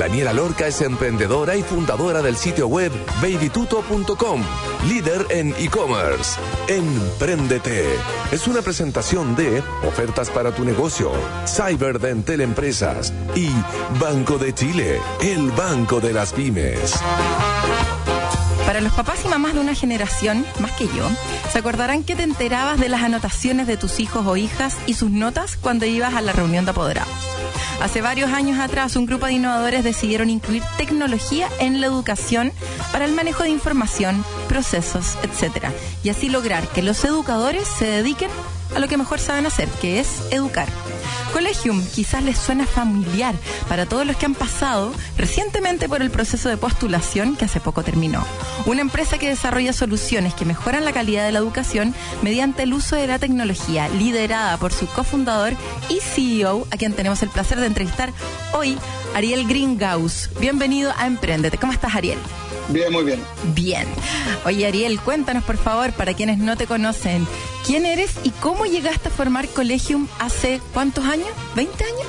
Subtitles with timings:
[0.00, 2.90] Daniela Lorca es emprendedora y fundadora del sitio web
[3.20, 4.42] babytuto.com,
[4.88, 6.40] líder en e-commerce.
[6.68, 7.84] Empréndete
[8.32, 11.12] es una presentación de ofertas para tu negocio,
[11.46, 13.50] Cyberdentel Empresas y
[14.00, 16.94] Banco de Chile, el banco de las pymes.
[18.64, 21.06] Para los papás y mamás de una generación, más que yo,
[21.52, 25.10] se acordarán que te enterabas de las anotaciones de tus hijos o hijas y sus
[25.10, 27.39] notas cuando ibas a la reunión de apoderados.
[27.80, 32.52] Hace varios años atrás, un grupo de innovadores decidieron incluir tecnología en la educación
[32.92, 35.64] para el manejo de información, procesos, etc.
[36.04, 38.30] Y así lograr que los educadores se dediquen
[38.76, 40.68] a lo que mejor saben hacer, que es educar.
[41.32, 43.34] Collegium quizás les suena familiar
[43.68, 47.82] para todos los que han pasado recientemente por el proceso de postulación que hace poco
[47.82, 48.24] terminó.
[48.66, 52.96] Una empresa que desarrolla soluciones que mejoran la calidad de la educación mediante el uso
[52.96, 55.54] de la tecnología, liderada por su cofundador
[55.88, 58.12] y CEO, a quien tenemos el placer de entrevistar
[58.52, 58.76] hoy,
[59.14, 60.30] Ariel Gringaus.
[60.40, 61.58] Bienvenido a Emprendete.
[61.58, 62.18] ¿Cómo estás, Ariel?
[62.68, 63.20] Bien, muy bien.
[63.54, 63.86] Bien.
[64.44, 67.26] Oye, Ariel, cuéntanos, por favor, para quienes no te conocen,
[67.66, 71.28] ¿quién eres y cómo llegaste a formar Collegium hace cuántos años?
[71.56, 72.06] ¿20 años?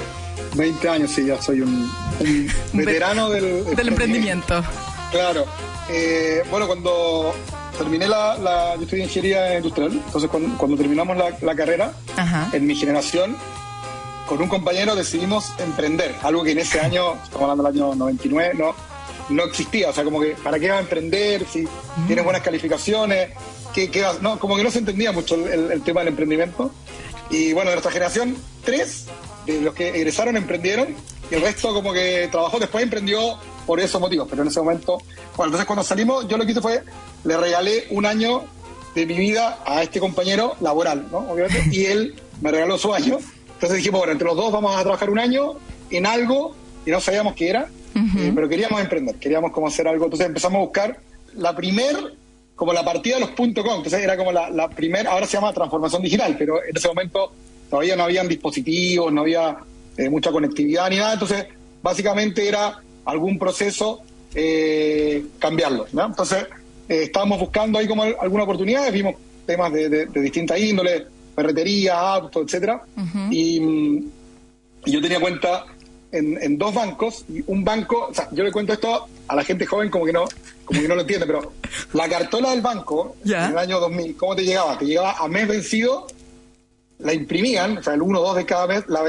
[0.55, 1.91] 20 años, sí, ya soy un,
[2.73, 4.63] veterano del, del emprendimiento.
[5.11, 5.45] Claro.
[5.89, 7.33] Eh, bueno, cuando
[7.77, 11.93] terminé la, Yo estudié ingeniería industrial, entonces cuando, terminamos la, carrera,
[12.53, 13.35] en mi generación,
[14.31, 18.53] con un compañero decidimos emprender, algo que en ese año, estamos hablando del año 99,
[18.53, 18.73] no
[19.27, 19.89] no existía.
[19.89, 21.45] O sea, como que, ¿para qué va a emprender?
[21.51, 21.67] Si
[22.07, 23.31] tienes buenas calificaciones,
[23.73, 26.71] ¿qué, qué no, como que no se entendía mucho el, tema del emprendimiento.
[27.29, 29.07] Y bueno, de nuestra generación, tres
[29.45, 30.95] de los que egresaron emprendieron
[31.29, 34.97] y el resto como que trabajó, después emprendió por esos motivos, pero en ese momento,
[35.35, 36.83] bueno, entonces cuando salimos, yo lo que hice fue,
[37.25, 38.45] le regalé un año
[38.95, 41.17] de mi vida a este compañero laboral, ¿no?
[41.17, 43.19] Obviamente, y él me regaló su año.
[43.61, 45.53] Entonces dijimos, bueno, entre los dos vamos a trabajar un año
[45.91, 47.69] en algo y no sabíamos qué era.
[48.17, 50.05] Eh, pero queríamos emprender, queríamos como hacer algo.
[50.05, 50.99] Entonces empezamos a buscar
[51.35, 51.95] la primer,
[52.55, 53.45] como la partida de los .com.
[53.53, 57.33] Entonces era como la, la primera, ahora se llama transformación digital, pero en ese momento
[57.69, 59.57] todavía no habían dispositivos, no había
[59.95, 61.13] eh, mucha conectividad ni nada.
[61.13, 61.45] Entonces,
[61.83, 64.01] básicamente era algún proceso
[64.33, 65.85] eh, cambiarlo.
[65.93, 66.47] Entonces,
[66.89, 69.13] eh, estábamos buscando ahí como alguna oportunidad, vimos
[69.45, 71.03] temas de, de, de distintas índoles,
[71.41, 72.81] ferretería, autos, etcétera.
[73.29, 74.11] y, mm,
[74.85, 75.65] y yo tenía cuenta
[76.11, 79.65] en, dos bancos y un banco, o sea, yo le cuento esto a la gente
[79.65, 80.25] joven como que no,
[80.65, 81.53] como que no lo entiende, pero
[81.93, 84.77] la cartola del banco en el año 2000, ¿cómo te llegaba?
[84.77, 86.07] Te llegaba a mes vencido,
[86.99, 89.03] la imprimían, o sea, el 1 o 2 de cada mes, la,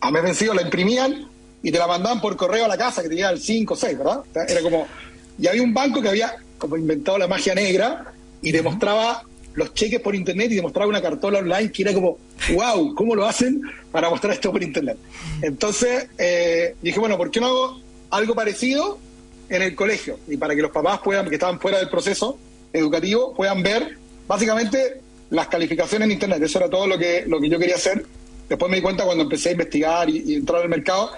[0.00, 1.28] a mes vencido la imprimían
[1.62, 3.76] y te la mandaban por correo a la casa, que te llegaba el 5 o
[3.76, 4.24] 6, ¿verdad?
[4.48, 4.86] Era como,
[5.38, 9.22] y había un banco que había como inventado la magia negra y demostraba
[9.54, 12.18] los cheques por internet y demostraba una cartola online que era como,
[12.54, 14.96] wow, ¿cómo lo hacen para mostrar esto por internet?
[15.42, 17.80] Entonces eh, dije, bueno, ¿por qué no hago
[18.10, 18.98] algo parecido
[19.48, 20.18] en el colegio?
[20.28, 22.38] Y para que los papás puedan, que estaban fuera del proceso
[22.72, 26.42] educativo, puedan ver básicamente las calificaciones en internet.
[26.42, 28.04] Eso era todo lo que, lo que yo quería hacer.
[28.48, 31.12] Después me di cuenta cuando empecé a investigar y, y entrar al mercado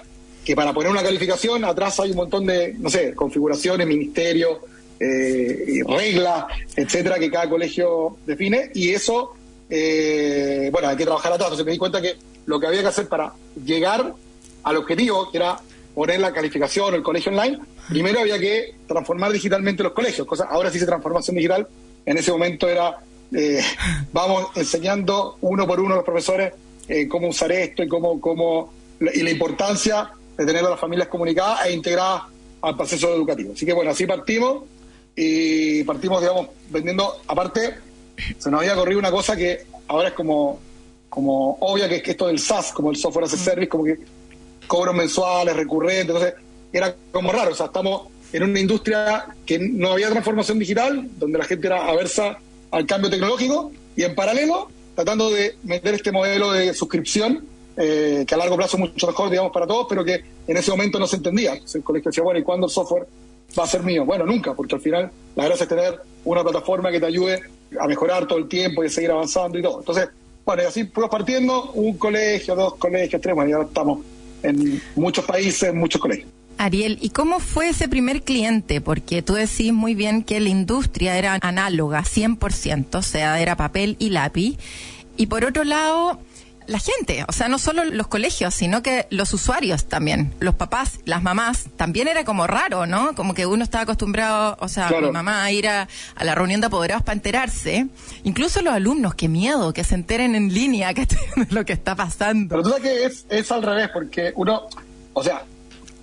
[0.45, 4.59] que para poner una calificación atrás hay un montón de, no sé, configuraciones, ministerios,
[4.99, 6.45] eh, reglas,
[6.75, 9.33] etcétera, que cada colegio define, y eso,
[9.69, 11.47] eh, bueno, hay que trabajar atrás.
[11.47, 14.13] Entonces me di cuenta que lo que había que hacer para llegar
[14.63, 15.59] al objetivo, que era
[15.93, 20.27] poner la calificación o el colegio online, primero había que transformar digitalmente los colegios.
[20.27, 21.67] Cosa, ahora sí se transformación digital,
[22.05, 22.97] en ese momento era,
[23.31, 23.61] eh,
[24.11, 26.53] vamos enseñando uno por uno a los profesores
[26.87, 31.07] eh, cómo usar esto y cómo, cómo, y la importancia de tener a las familias
[31.07, 32.23] comunicadas e integradas
[32.61, 33.53] al proceso educativo.
[33.53, 34.63] Así que bueno, así partimos
[35.15, 37.75] y partimos, digamos, vendiendo, aparte,
[38.37, 40.59] se nos había corrido una cosa que ahora es como,
[41.09, 43.85] como obvia, que es que esto del SaaS, como el software as a service, como
[43.85, 43.99] que
[44.67, 46.33] cobros mensuales, recurrentes, entonces
[46.73, 51.37] era como raro, o sea, estamos en una industria que no había transformación digital, donde
[51.37, 52.37] la gente era aversa
[52.71, 57.45] al cambio tecnológico, y en paralelo, tratando de meter este modelo de suscripción,
[57.77, 60.71] eh, que a largo plazo es mucho mejor, digamos, para todos, pero que en ese
[60.71, 61.53] momento no se entendía.
[61.53, 63.05] Entonces el colegio decía, bueno, ¿y cuándo el software
[63.57, 64.05] va a ser mío.
[64.05, 67.41] Bueno, nunca, porque al final la gracia es tener una plataforma que te ayude
[67.79, 69.79] a mejorar todo el tiempo y a seguir avanzando y todo.
[69.79, 70.09] Entonces,
[70.45, 73.99] bueno, y así fuimos partiendo, un colegio, dos colegios, tres, bueno, y ahora estamos
[74.43, 76.29] en muchos países, muchos colegios.
[76.57, 78.79] Ariel, ¿y cómo fue ese primer cliente?
[78.79, 83.97] Porque tú decís muy bien que la industria era análoga, 100%, o sea, era papel
[83.99, 84.57] y lápiz.
[85.17, 86.19] Y por otro lado,
[86.67, 90.99] la gente, o sea, no solo los colegios, sino que los usuarios también, los papás,
[91.05, 93.15] las mamás, también era como raro, ¿no?
[93.15, 95.87] Como que uno estaba acostumbrado, o sea, mi mamá a ir a,
[96.21, 97.87] la reunión de apoderados para enterarse,
[98.23, 101.07] incluso los alumnos, qué miedo, que se enteren en línea que
[101.49, 102.49] lo que está pasando.
[102.49, 104.63] Pero tú sabes que es, es al revés, porque uno,
[105.13, 105.43] o sea,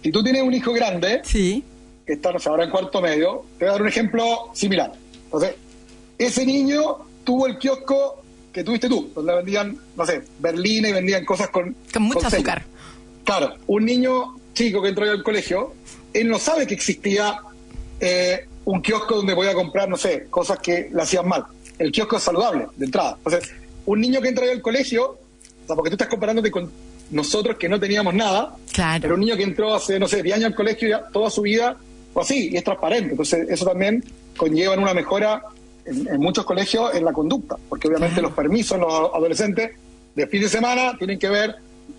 [0.02, 1.64] si tú tienes un hijo grande, sí.
[2.06, 4.92] que está, no sé, ahora en cuarto medio, te voy a dar un ejemplo similar.
[5.24, 5.54] Entonces,
[6.18, 8.21] ese niño tuvo el kiosco
[8.52, 11.74] que tuviste tú, donde vendían, no sé, berlina y vendían cosas con...
[11.92, 12.64] Con mucho azúcar.
[13.24, 15.74] Claro, un niño chico que entró al colegio,
[16.12, 17.40] él no sabe que existía
[18.00, 21.44] eh, un kiosco donde podía comprar, no sé, cosas que le hacían mal.
[21.78, 23.16] El kiosco es saludable, de entrada.
[23.24, 23.52] Entonces,
[23.86, 26.70] un niño que entra al colegio, o sea, porque tú estás comparándote con
[27.10, 29.00] nosotros que no teníamos nada, claro.
[29.02, 31.42] pero un niño que entró hace, no sé, 10 años al colegio, ya toda su
[31.42, 31.76] vida,
[32.12, 33.10] o así, y es transparente.
[33.12, 34.04] Entonces, eso también
[34.36, 35.42] conlleva una mejora
[35.84, 39.72] en, muchos colegios en la conducta, porque obviamente los permisos los adolescentes
[40.14, 41.56] de fin de semana tienen que ver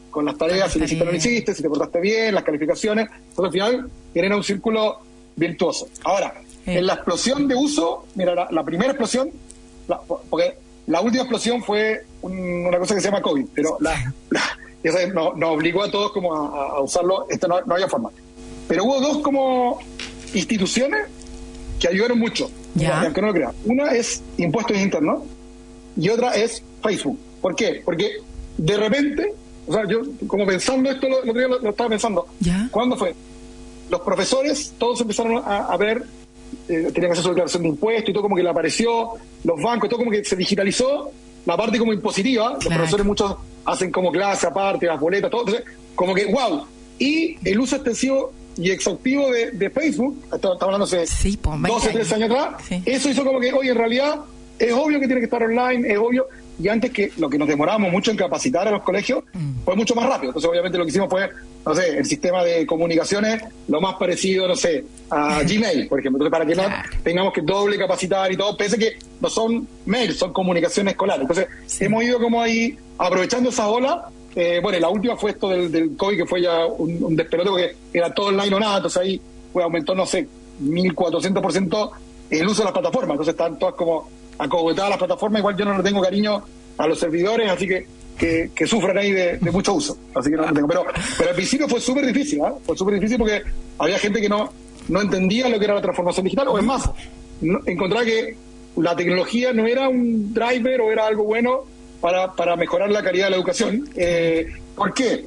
[0.10, 2.44] con las tareas, si lo hiciste o no lo hiciste, si te portaste bien, las
[2.44, 3.10] calificaciones.
[3.30, 5.00] Entonces al final genera un círculo
[5.36, 5.88] virtuoso.
[6.04, 6.36] Ahora,
[6.66, 9.32] en la explosión de uso, mira, la, primera explosión,
[10.30, 10.56] porque
[10.88, 14.14] la última explosión fue una cosa que se llama COVID, pero la,
[15.14, 18.12] nos, obligó a todos como a, usarlo, esto no, no había forma.
[18.68, 19.80] Pero hubo dos como
[20.34, 21.08] instituciones
[21.80, 22.50] que ayudaron mucho.
[22.76, 23.10] Ya.
[23.10, 23.52] no lo crea.
[23.66, 25.24] Una es impuestos internos
[25.96, 27.20] y otra es Facebook.
[27.42, 27.82] ¿Por qué?
[27.84, 28.18] Porque
[28.58, 29.34] de repente,
[29.68, 32.26] o sea, yo como pensando esto, lo, lo, estaba pensando.
[32.40, 32.68] ¿Ya?
[32.72, 33.14] ¿Cuándo fue?
[33.90, 36.04] Los profesores, todos empezaron a, ver,
[36.68, 39.10] eh, tenían que hacer su declaración de impuestos y todo como que le apareció,
[39.44, 41.12] los bancos, todo como que se digitalizó
[41.46, 42.54] la parte como impositiva.
[42.54, 43.36] Los profesores muchos
[43.66, 45.42] hacen como clase aparte, las boletas, todo.
[45.42, 45.66] Entonces,
[45.96, 46.66] como que, wow.
[46.98, 52.32] Y el uso extensivo y exhaustivo de, Facebook, estamos hablando hace sí, 12, 13 años
[52.32, 54.20] atrás, eso hizo como que, oye, en realidad
[54.60, 56.28] es obvio que tiene que estar online, es obvio,
[56.60, 59.64] y antes que lo que nos demorábamos mucho en capacitar a los colegios mm.
[59.66, 60.30] fue mucho más rápido.
[60.30, 61.30] Entonces, obviamente, lo que hicimos fue,
[61.66, 66.24] no sé, el sistema de comunicaciones lo más parecido, no sé, a Gmail, por ejemplo.
[66.24, 66.64] Entonces, para que no
[67.04, 71.22] tengamos que doble capacitar y todo, pese que no son mails, son comunicaciones escolares.
[71.22, 71.48] Entonces,
[71.82, 75.96] hemos ido como ahí aprovechando esa ola eh, bueno, la última fue esto del, del
[75.96, 79.22] COVID, que fue ya un, un despelote, porque era todo online o nada, entonces ahí
[79.52, 80.28] pues, aumentó, no sé,
[80.62, 81.92] 1.400%
[82.30, 85.78] el uso de las plataformas, entonces están todas como acogetadas las plataformas, igual yo no
[85.78, 86.44] le tengo cariño
[86.78, 87.86] a los servidores, así que
[88.18, 90.68] que, que sufren ahí de, mucho uso, así que no lo tengo.
[90.68, 90.86] Pero,
[91.18, 92.54] pero al principio fue súper difícil, ¿eh?
[92.64, 93.42] fue súper difícil porque
[93.78, 94.52] había gente que no,
[94.88, 96.90] no entendía lo que era la transformación digital, o es más,
[97.66, 98.36] encontraba que
[98.78, 101.66] la tecnología no era un driver o era algo bueno
[102.04, 103.90] para, para mejorar la calidad de la educación.
[103.96, 105.26] Eh, ¿Por qué?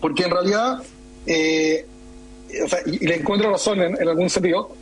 [0.00, 0.82] Porque en realidad,
[1.26, 1.84] eh,
[2.64, 4.74] o sea, y, le encuentro razón en, algún sentido,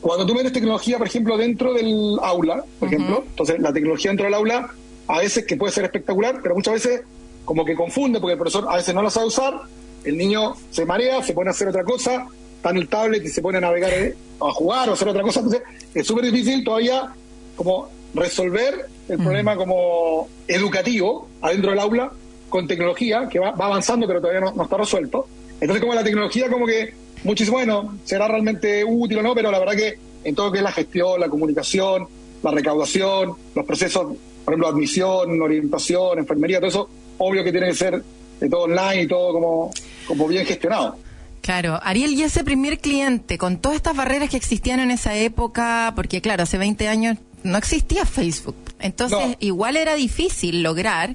[0.00, 4.24] cuando tú metes tecnología, por ejemplo, dentro del aula, por ejemplo, entonces la tecnología dentro
[4.24, 4.70] del aula
[5.06, 7.02] a veces que puede ser espectacular, pero muchas veces
[7.44, 9.60] como que confunde, porque el profesor a veces no la sabe usar,
[10.02, 12.26] el niño se marea, se pone a hacer otra cosa,
[12.56, 15.22] está en el tablet y se pone a navegar, eh, a jugar o hacer otra
[15.22, 15.62] cosa, entonces
[15.94, 17.12] es súper difícil todavía
[17.54, 22.12] como resolver el problema como educativo adentro del aula
[22.48, 25.28] con tecnología que va, avanzando pero todavía no, está resuelto.
[25.60, 29.58] Entonces como la tecnología como que muchísimo, bueno, será realmente útil o no, pero la
[29.58, 32.08] verdad que en todo lo que es la gestión, la comunicación,
[32.42, 37.74] la recaudación, los procesos, por ejemplo, admisión, orientación, enfermería, todo eso, obvio que tiene que
[37.74, 38.02] ser
[38.40, 39.70] de todo online y todo como,
[40.06, 40.96] como bien gestionado.
[41.40, 45.92] Claro, Ariel, y ese primer cliente, con todas estas barreras que existían en esa época,
[45.94, 48.56] porque claro, hace 20 años no existía Facebook.
[48.78, 51.14] Entonces, igual era difícil lograr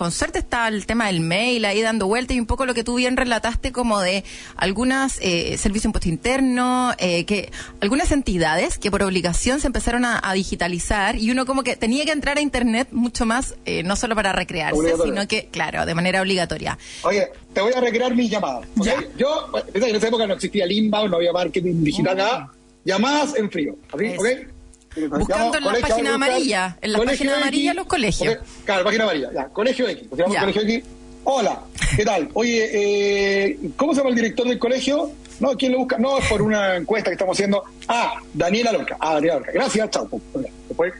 [0.00, 2.82] con suerte estaba el tema del mail ahí dando vuelta y un poco lo que
[2.82, 4.24] tú bien relataste como de
[4.56, 10.06] algunas eh, servicios de impuesto interno, eh, que algunas entidades que por obligación se empezaron
[10.06, 13.94] a, digitalizar y uno como que tenía que entrar a internet mucho más, eh, no
[13.94, 16.78] solo para recrearse, sino que, claro, de manera obligatoria.
[17.02, 18.66] Oye, te voy a recrear mis llamadas.
[19.18, 22.50] Yo, en esa época no existía el inbound, no había marketing digital, nada.
[22.86, 23.76] Llamadas en frío.
[23.92, 24.16] ¿okay?
[24.96, 28.38] Buscando en la página amarilla, en la página amarilla los colegios.
[28.64, 30.84] Claro, página amarilla, ya, colegio X, colegio X.
[31.24, 31.60] Hola,
[31.96, 32.28] ¿qué tal?
[32.34, 35.12] Oye, eh, ¿cómo se llama el director del colegio?
[35.38, 35.96] No, ¿quién lo busca?
[35.98, 37.62] No, es por una encuesta que estamos haciendo.
[37.88, 38.96] Ah, Daniela Lorca.
[38.98, 39.52] Ah, Daniela Lorca.
[39.52, 40.08] Gracias, chao.
[40.68, 40.92] Después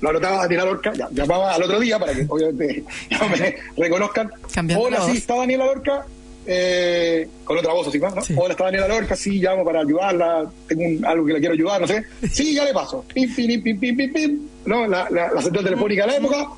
[0.00, 4.30] lo anotaba Daniela Lorca, ya, llamaba al otro día para que obviamente ya me reconozcan.
[4.76, 6.06] Hola, sí, está Daniela Lorca
[6.46, 8.08] eh, con otra voz así, ¿no?
[8.36, 11.86] Hola, está Daniela Lorca, sí, llamo para ayudarla, tengo algo que le quiero ayudar, no
[11.86, 12.04] sé.
[12.32, 13.04] Sí, ya le paso.
[13.12, 14.86] Pim, pim, pim, pim, pim, pim, ¿no?
[14.86, 16.48] La, la, central telefónica de la época,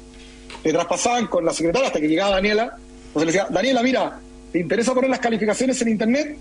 [0.62, 2.76] le traspasaban con la secretaria hasta que llegaba Daniela.
[3.08, 4.20] Entonces le decía, Daniela, mira,
[4.52, 6.36] ¿te interesa poner las calificaciones en Internet?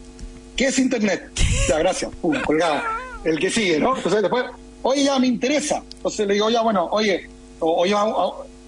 [0.56, 1.30] ¿Qué es Internet?
[1.70, 2.12] Ya, gracias.
[2.22, 2.84] Pum, colgada.
[3.24, 3.96] El que sigue, ¿no?
[3.96, 4.46] Entonces después,
[4.82, 5.82] oye, ya me interesa.
[5.96, 7.96] Entonces le digo, ya, bueno, oye, oye,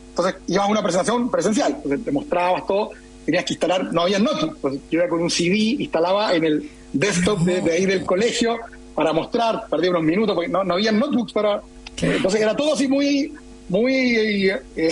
[0.10, 2.92] entonces ibas a una presentación presencial, entonces te mostrabas todo,
[3.30, 6.70] tenías que instalar, no había notebook, entonces yo iba con un CD, instalaba en el
[6.92, 8.58] desktop de, ahí del colegio
[8.96, 11.62] para mostrar, perdí unos minutos porque no, no había notebooks para...
[12.02, 13.34] Entonces era todo así muy
[13.68, 14.90] muy eh,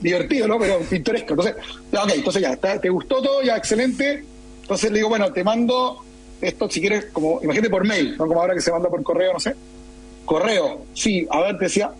[0.00, 0.56] divertido, ¿no?
[0.60, 1.32] Pero pintoresco.
[1.32, 1.56] Entonces,
[1.92, 4.22] ok, entonces ya, te gustó todo, ya excelente.
[4.62, 6.04] Entonces le digo, bueno, te mando
[6.40, 9.32] esto si quieres, como, imagínate por mail, no como ahora que se manda por correo,
[9.32, 9.56] no sé.
[10.24, 11.90] Correo, sí, a ver, te decía,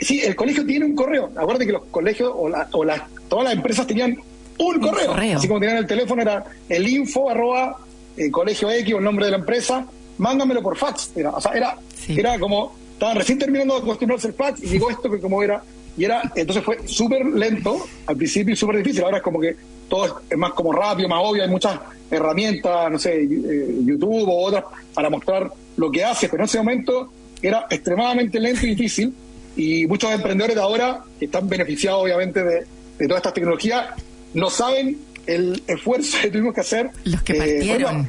[0.00, 1.32] sí, el colegio tiene un correo.
[1.34, 4.18] Acuérdate que los colegios o, la, o la, todas las empresas tenían
[4.58, 5.36] un, correo.
[5.36, 7.78] Así como tenían el teléfono, era el info arroba
[8.16, 9.86] el eh, colegio X o el nombre de la empresa,
[10.18, 11.12] mándamelo por fax.
[11.16, 11.78] Era, o sea, era,
[12.08, 15.62] era como estaban recién terminando de acostumbrarse al fax y llegó esto que como era,
[15.96, 19.56] y era, entonces fue súper lento al principio y súper difícil, ahora es como que
[19.88, 21.78] todo es más como rápido, más obvio, hay muchas
[22.10, 26.58] herramientas, no sé, eh, YouTube o otras para mostrar lo que hace, pero en ese
[26.58, 27.10] momento
[27.42, 29.12] era extremadamente lento y difícil
[29.56, 32.66] y muchos emprendedores de ahora que están beneficiados obviamente de,
[32.98, 33.86] de todas estas tecnologías
[34.34, 36.90] no saben el esfuerzo que tuvimos que hacer.
[37.04, 38.08] Los que eh, partieron.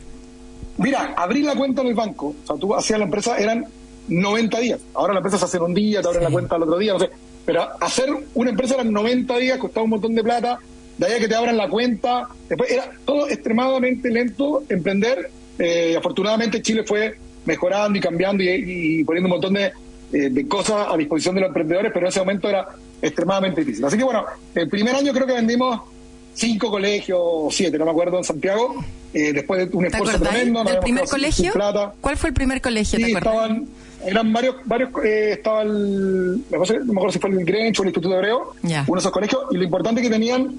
[0.77, 3.65] mira, abrir la cuenta en el banco, o sea, tú hacías la empresa, eran
[4.07, 4.79] 90 días.
[4.93, 6.93] Ahora la empresa se hace en un día, te abren la cuenta el otro día,
[6.93, 7.09] no sé.
[7.45, 10.59] Pero hacer una empresa eran 90 días, costaba un montón de plata,
[10.97, 12.27] de ahí a que te abran la cuenta.
[12.47, 15.29] Después era todo extremadamente lento emprender.
[15.59, 17.15] Eh, afortunadamente Chile fue
[17.45, 19.65] mejorando y cambiando y, poniendo un montón de,
[20.13, 22.67] eh, de, cosas a disposición de los emprendedores, pero en ese momento era
[23.01, 23.83] extremadamente difícil.
[23.85, 24.25] Así que bueno,
[24.55, 25.81] el primer año creo que vendimos
[26.33, 30.63] cinco colegios, o siete, no me acuerdo, en Santiago, eh, después de un esfuerzo tremendo.
[30.67, 31.53] ¿El primer colegio?
[32.01, 32.99] ¿Cuál fue el primer colegio?
[32.99, 33.67] Sí, estaban,
[34.05, 37.89] eran varios, varios eh, estaba el, no me acuerdo si fue el Grange o el
[37.89, 40.55] Instituto Hebreo, uno de esos colegios, y lo importante que tenían,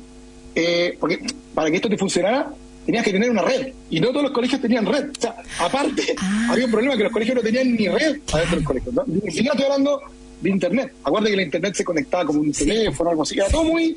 [0.54, 1.20] eh, porque
[1.54, 2.50] para que esto te funcionara,
[2.86, 5.10] tenías que tener una red, y no todos los colegios tenían red.
[5.10, 6.48] O sea, aparte, ah.
[6.52, 8.92] había un problema que los colegios no tenían ni red adentro del colegio.
[8.92, 9.04] ¿no?
[9.06, 10.00] Ni siquiera estoy hablando
[10.40, 10.92] de internet.
[11.02, 13.36] Acuérdate que la internet se conectaba como un teléfono o algo así.
[13.36, 13.96] Era todo muy,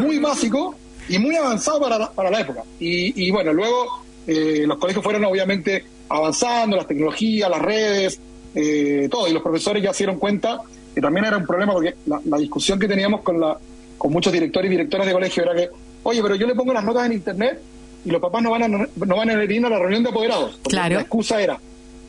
[0.00, 0.76] muy básico
[1.08, 2.62] y muy avanzado para la, para la época.
[2.80, 8.20] Y, y bueno, luego eh, los colegios fueron obviamente avanzando, las tecnologías, las redes,
[8.54, 9.28] eh, todo.
[9.28, 10.60] Y los profesores ya se dieron cuenta
[10.94, 13.56] que también era un problema porque la, discusión que teníamos con, la,
[13.98, 15.68] con muchos directores y directoras de colegio era que,
[16.02, 17.60] oye, pero yo le pongo las notas en internet
[18.04, 20.58] y los papás no van a, no van a ir a la reunión de apoderados.
[20.62, 20.94] Claro.
[20.94, 21.60] La excusa era,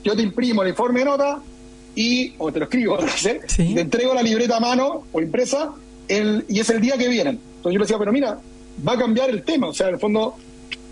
[0.03, 1.39] yo te imprimo el informe de nota
[1.95, 5.73] y, o te lo escribo, no sé, te entrego la libreta a mano o impresa
[6.07, 7.39] el, y es el día que vienen.
[7.57, 8.39] Entonces yo le decía, pero mira,
[8.85, 9.67] va a cambiar el tema.
[9.67, 10.35] O sea, en el fondo,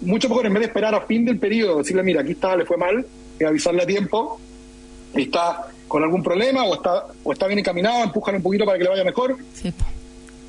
[0.01, 2.65] mucho mejor en vez de esperar a fin del periodo, decirle, mira, aquí está, le
[2.65, 3.05] fue mal,
[3.39, 4.39] y avisarle a tiempo,
[5.13, 8.83] está con algún problema o está o está bien encaminado, empujan un poquito para que
[8.83, 9.37] le vaya mejor.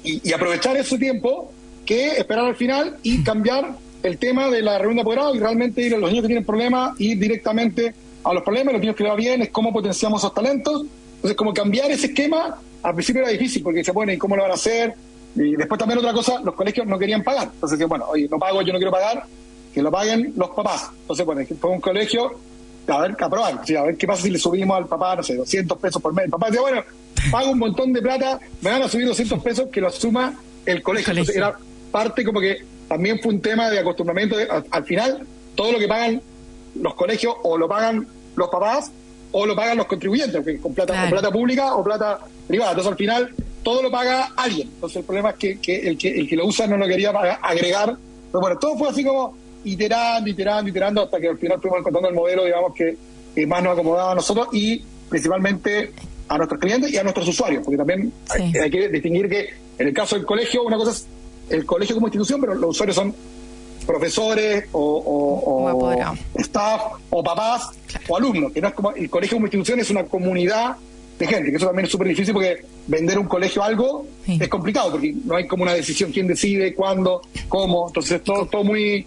[0.02, 1.52] Y, aprovechar ese tiempo
[1.84, 5.82] que esperar al final y cambiar el tema de la reunión de apoderado y realmente
[5.82, 9.02] ir a los niños que tienen problemas, ir directamente a los problemas, los niños que
[9.02, 10.86] le va bien, es cómo potenciamos esos talentos.
[11.16, 14.42] Entonces, como cambiar ese esquema, al principio era difícil porque se pone, ¿y cómo lo
[14.42, 14.94] van a hacer?
[15.36, 17.50] Y después también otra cosa, los colegios no querían pagar.
[17.52, 19.24] Entonces, bueno, oye, no pago, yo no quiero pagar,
[19.72, 20.90] que lo paguen los papás.
[21.02, 22.38] Entonces, bueno, fue un colegio
[22.88, 25.34] a ver, a probar, a ver qué pasa si le subimos al papá, no sé,
[25.34, 26.26] 200 pesos por mes.
[26.26, 26.82] El papá decía, bueno,
[27.30, 30.82] pago un montón de plata, me van a subir 200 pesos que lo suma el
[30.82, 31.10] colegio.
[31.12, 31.56] Entonces era
[31.90, 34.36] parte como que también fue un tema de acostumbramiento.
[34.70, 36.22] al, final, todo lo que pagan
[36.76, 38.92] los colegios o lo pagan los papás
[39.32, 42.70] o lo pagan los contribuyentes, con plata, plata pública o plata privada.
[42.72, 43.34] Entonces al final
[43.66, 44.68] todo lo paga alguien.
[44.68, 47.10] Entonces el problema es que, que, el, que el que lo usa no lo quería
[47.10, 47.96] agregar.
[48.30, 52.08] Pero bueno, todo fue así como iterando, iterando, iterando, hasta que al final fuimos encontrando
[52.08, 52.96] el modelo, digamos, que,
[53.44, 55.92] más nos acomodaba a nosotros y principalmente
[56.28, 59.92] a nuestros clientes y a nuestros usuarios, porque también hay, que distinguir que en el
[59.92, 61.08] caso del colegio, una cosa es
[61.50, 63.12] el colegio como institución, pero los usuarios son
[63.84, 65.92] profesores o,
[66.36, 67.70] staff o papás
[68.06, 70.76] o alumnos, que no es como el colegio como institución es una comunidad
[71.18, 74.92] de gente, que eso también es súper difícil porque vender un colegio algo es complicado,
[74.92, 79.06] porque no hay como una decisión quién decide, cuándo, cómo, entonces todo, todo muy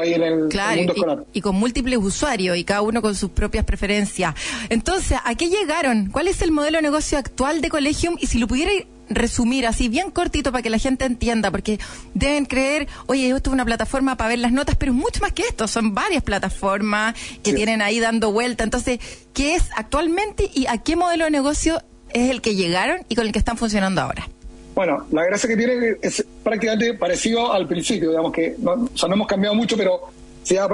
[0.00, 0.38] ahí en el,
[0.76, 1.24] mundo escolar.
[1.32, 4.34] Y, con múltiples usuarios y cada uno con sus propias preferencias.
[4.68, 6.10] Entonces, ¿a qué llegaron?
[6.10, 8.16] ¿Cuál es el modelo de negocio actual de Collegium?
[8.20, 8.70] Y si lo pudiera
[9.08, 11.78] resumir así bien cortito para que la gente entienda, porque
[12.14, 15.32] deben creer, oye, esto es una plataforma para ver las notas, pero es mucho más
[15.32, 18.64] que esto, son varias plataformas que tienen ahí dando vuelta.
[18.64, 18.98] Entonces,
[19.34, 23.26] ¿qué es actualmente y a qué modelo de negocio es el que llegaron y con
[23.26, 24.28] el que están funcionando ahora?
[24.74, 29.08] Bueno, la gracia que tiene es prácticamente parecido al principio, digamos que no, o sea,
[29.08, 30.02] no hemos cambiado mucho, pero
[30.44, 30.68] se ha,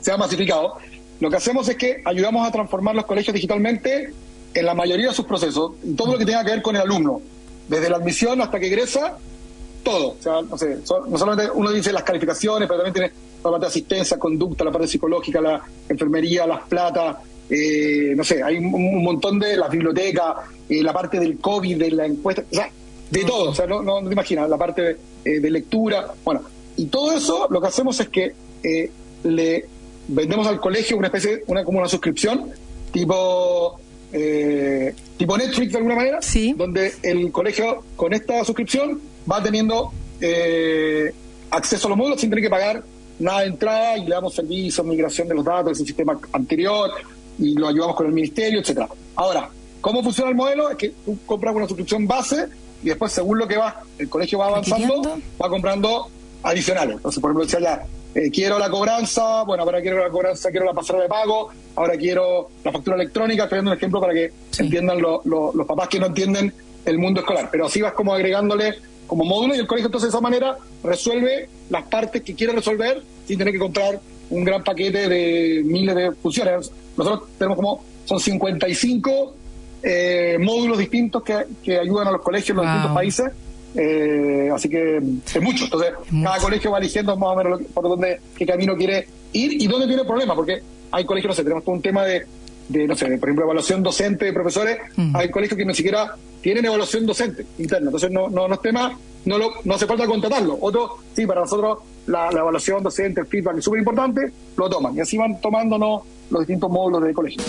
[0.00, 0.78] se, ha, masificado.
[1.20, 4.14] Lo que hacemos es que ayudamos a transformar los colegios digitalmente
[4.54, 7.20] en la mayoría de sus procesos, todo lo que tenga que ver con el alumno,
[7.68, 9.16] desde la admisión hasta que egresa,
[9.82, 10.08] todo.
[10.08, 13.12] O sea, no sé, no solamente uno dice las calificaciones, pero también tiene
[13.44, 18.42] la parte de asistencia, conducta, la parte psicológica, la enfermería, las plata, eh, no sé,
[18.42, 20.36] hay un, montón de las bibliotecas,
[20.68, 22.70] eh, la parte del COVID, de la encuesta, o sea,
[23.10, 26.42] de todo, o sea, no, no, te imaginas, la parte de, de, lectura, bueno,
[26.76, 28.34] y todo eso lo que hacemos es que
[29.22, 29.66] le
[30.08, 32.50] vendemos al colegio una especie, una como una suscripción,
[32.92, 33.78] tipo
[34.12, 36.20] eh, tipo Netflix de alguna manera,
[36.56, 39.00] donde el colegio con esta suscripción
[39.30, 41.12] va teniendo eh,
[41.50, 42.82] acceso a los módulos sin tener que pagar
[43.18, 46.90] nada de entrada y le damos servicio, migración de los datos del sistema anterior
[47.38, 48.88] y lo ayudamos con el ministerio, etcétera.
[49.14, 49.50] Ahora,
[49.80, 50.70] ¿cómo funciona el modelo?
[50.70, 52.46] Es que tú compras una suscripción base
[52.82, 56.08] y después según lo que va, el colegio va avanzando, va comprando
[56.42, 56.96] adicionales.
[56.96, 60.66] Entonces, por ejemplo, decía ya, eh, quiero la cobranza, bueno, ahora quiero la cobranza, quiero
[60.66, 64.32] la pasarela de pago, ahora quiero la factura electrónica, estoy dando un ejemplo para que
[64.58, 66.52] entiendan los papás que no entienden
[66.84, 70.16] el mundo escolar, pero así vas como agregándole como módulo y el colegio entonces de
[70.16, 74.00] esa manera resuelve las partes que quiere resolver sin tener que comprar
[74.30, 76.70] un gran paquete de miles de funciones.
[76.96, 79.34] Nosotros tenemos como, son 55
[79.82, 83.32] eh, módulos distintos que, que ayudan a los colegios en los distintos países
[83.74, 85.64] eh, así que es mucho.
[85.64, 89.66] Entonces, cada colegio va eligiendo más o menos por dónde, qué camino quiere ir y
[89.66, 92.26] dónde tiene problemas, porque hay colegios, no sé, tenemos todo un tema de,
[92.70, 94.78] no sé, por ejemplo, evaluación docente de profesores.
[94.96, 95.16] Mm.
[95.16, 97.86] Hay colegios que ni siquiera tienen evaluación docente interna.
[97.86, 100.58] Entonces, no, no, no es tema, no, lo, no hace falta contratarlo.
[100.60, 104.96] Otros, sí, para nosotros la, evaluación docente, el feedback es súper importante, lo toman.
[104.96, 107.42] Y así van tomándonos los distintos módulos del colegio.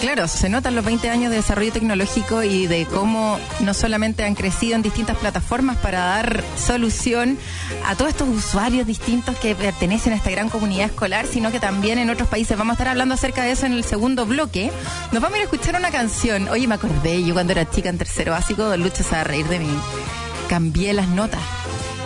[0.00, 4.34] claro, se notan los 20 años de desarrollo tecnológico y de cómo no solamente han
[4.34, 7.38] crecido en distintas plataformas para dar solución
[7.84, 11.98] a todos estos usuarios distintos que pertenecen a esta gran comunidad escolar, sino que también
[11.98, 12.56] en otros países.
[12.56, 14.70] Vamos a estar hablando acerca de eso en el segundo bloque.
[15.12, 16.48] Nos vamos a ir a escuchar una canción.
[16.48, 19.78] Oye, me acordé, yo cuando era chica en tercero básico, luchas a reír de mí.
[20.48, 21.40] Cambié las notas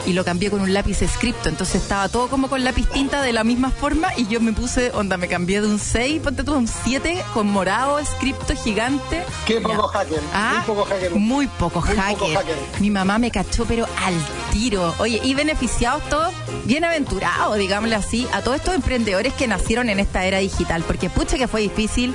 [0.06, 1.48] y lo cambié con un lápiz escrito.
[1.48, 4.90] Entonces estaba todo como con lápiz tinta de la misma forma y yo me puse,
[4.92, 9.24] onda, me cambié de un 6, ponte tú un 7 con morado, escrito gigante.
[9.46, 10.20] Qué poco hacker.
[10.32, 11.10] Ah, muy poco hacker.
[11.12, 12.38] Muy poco hacker.
[12.80, 14.14] Mi mamá me cachó, pero al
[14.52, 14.94] tiro.
[14.98, 16.32] Oye, y beneficiados todos,
[16.64, 21.38] bienaventurados, digámosle así, a todos estos emprendedores que nacieron en esta era digital, porque pucha
[21.38, 22.14] que fue difícil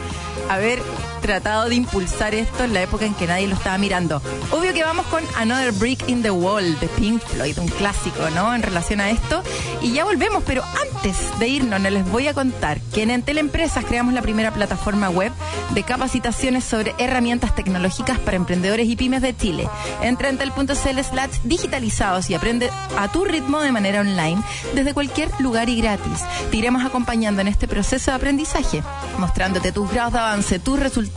[0.50, 0.82] haber
[1.26, 4.22] tratado de impulsar esto en la época en que nadie lo estaba mirando.
[4.52, 8.54] Obvio que vamos con Another Brick in the Wall de Pink Floyd, un clásico, ¿no?
[8.54, 9.42] En relación a esto.
[9.82, 13.86] Y ya volvemos, pero antes de irnos, les voy a contar que en Entel Empresas
[13.86, 15.32] creamos la primera plataforma web
[15.72, 19.68] de capacitaciones sobre herramientas tecnológicas para emprendedores y pymes de Chile.
[20.04, 24.44] Entra en entel.cl slash digitalizados y aprende a tu ritmo de manera online
[24.76, 26.22] desde cualquier lugar y gratis.
[26.52, 28.84] Te iremos acompañando en este proceso de aprendizaje,
[29.18, 31.15] mostrándote tus grados de avance, tus resultados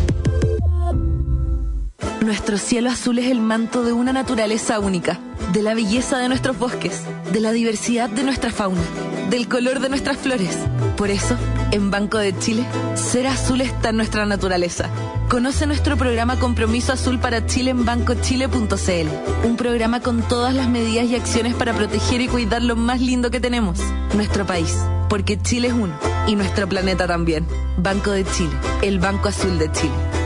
[2.21, 5.19] Nuestro cielo azul es el manto de una naturaleza única,
[5.53, 7.01] de la belleza de nuestros bosques,
[7.33, 8.83] de la diversidad de nuestra fauna,
[9.31, 10.55] del color de nuestras flores.
[10.97, 11.35] Por eso,
[11.71, 14.87] en Banco de Chile, ser azul está en nuestra naturaleza.
[15.29, 21.05] Conoce nuestro programa Compromiso Azul para Chile en bancochile.cl, un programa con todas las medidas
[21.05, 23.79] y acciones para proteger y cuidar lo más lindo que tenemos,
[24.13, 24.77] nuestro país,
[25.09, 27.47] porque Chile es uno y nuestro planeta también.
[27.77, 28.53] Banco de Chile,
[28.83, 30.20] el Banco Azul de Chile.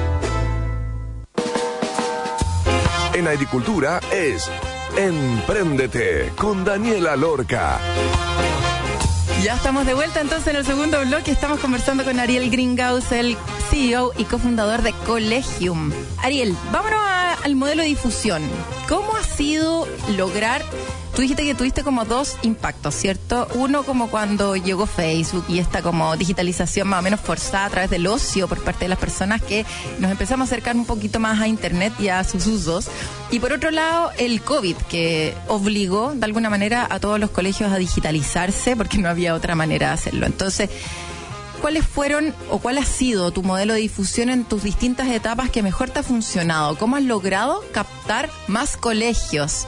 [3.25, 4.49] En agricultura es
[4.97, 7.79] Empréndete con Daniela Lorca.
[9.43, 11.31] Ya estamos de vuelta entonces en el segundo bloque.
[11.31, 13.35] Estamos conversando con Ariel Gringaus, el
[13.69, 15.91] CEO y cofundador de Collegium.
[16.21, 16.99] Ariel, vámonos
[17.43, 18.43] al modelo de difusión.
[18.87, 20.63] ¿Cómo ha sido lograr
[21.15, 23.47] Tú dijiste que tuviste como dos impactos, ¿cierto?
[23.55, 27.89] Uno como cuando llegó Facebook y esta como digitalización más o menos forzada a través
[27.89, 29.65] del ocio por parte de las personas que
[29.99, 32.89] nos empezamos a acercar un poquito más a Internet y a sus usos.
[33.31, 37.71] Y por otro lado, el COVID, que obligó de alguna manera a todos los colegios
[37.71, 40.25] a digitalizarse porque no había otra manera de hacerlo.
[40.25, 40.69] Entonces,
[41.65, 45.63] ¿cuáles fueron o cuál ha sido tu modelo de difusión en tus distintas etapas que
[45.63, 46.77] mejor te ha funcionado?
[46.77, 49.65] ¿Cómo has logrado captar más colegios?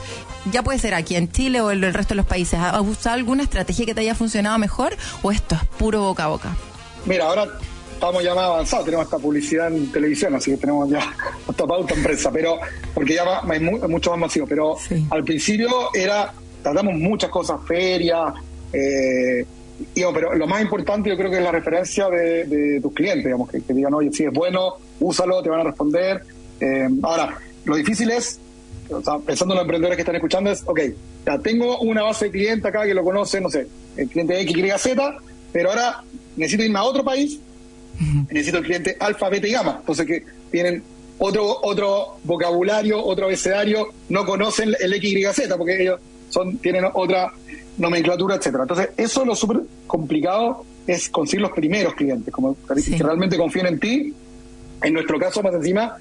[0.52, 3.16] ya puede ser aquí en Chile o en el resto de los países, ¿has usado
[3.16, 6.56] alguna estrategia que te haya funcionado mejor o esto es puro boca a boca?
[7.04, 7.48] Mira, ahora
[7.92, 11.00] estamos ya más avanzados, tenemos esta publicidad en televisión, así que tenemos ya
[11.50, 12.60] esta pauta empresa, pero
[12.94, 14.76] porque ya es, mucho más masivo, pero
[15.10, 16.32] al principio era,
[16.62, 18.34] tratamos muchas cosas, ferias,
[18.72, 19.44] eh,
[20.14, 23.60] pero lo más importante yo creo que es la referencia de, tus clientes, digamos, que,
[23.68, 26.22] digan, oye, si es bueno, úsalo, te van a responder.
[26.60, 28.40] Eh, ahora, lo difícil es
[29.26, 30.80] pensando en los emprendedores que están escuchando, es, ok,
[31.26, 34.56] ya tengo una base de clientes acá que lo conocen, no sé, el cliente X,
[34.56, 35.16] Y, Z,
[35.52, 36.02] pero ahora
[36.36, 37.38] necesito irme a otro país,
[38.30, 39.76] necesito el cliente alfa, beta y gamma.
[39.80, 40.82] Entonces que tienen
[41.18, 46.84] otro, otro vocabulario, otro abecedario, no conocen el X, Y, Z, porque ellos son, tienen
[46.94, 47.32] otra
[47.78, 48.64] nomenclatura, etcétera.
[48.64, 53.80] Entonces, eso lo súper complicado es conseguir los primeros clientes, como que realmente confíen en
[53.80, 54.14] ti.
[54.82, 55.96] En nuestro caso, más encima,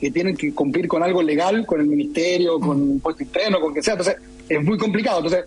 [0.00, 3.74] que tienen que cumplir con algo legal, con el ministerio, con un puesto interno, con
[3.74, 3.94] que sea.
[3.94, 4.16] Entonces,
[4.48, 5.18] es muy complicado.
[5.18, 5.44] Entonces,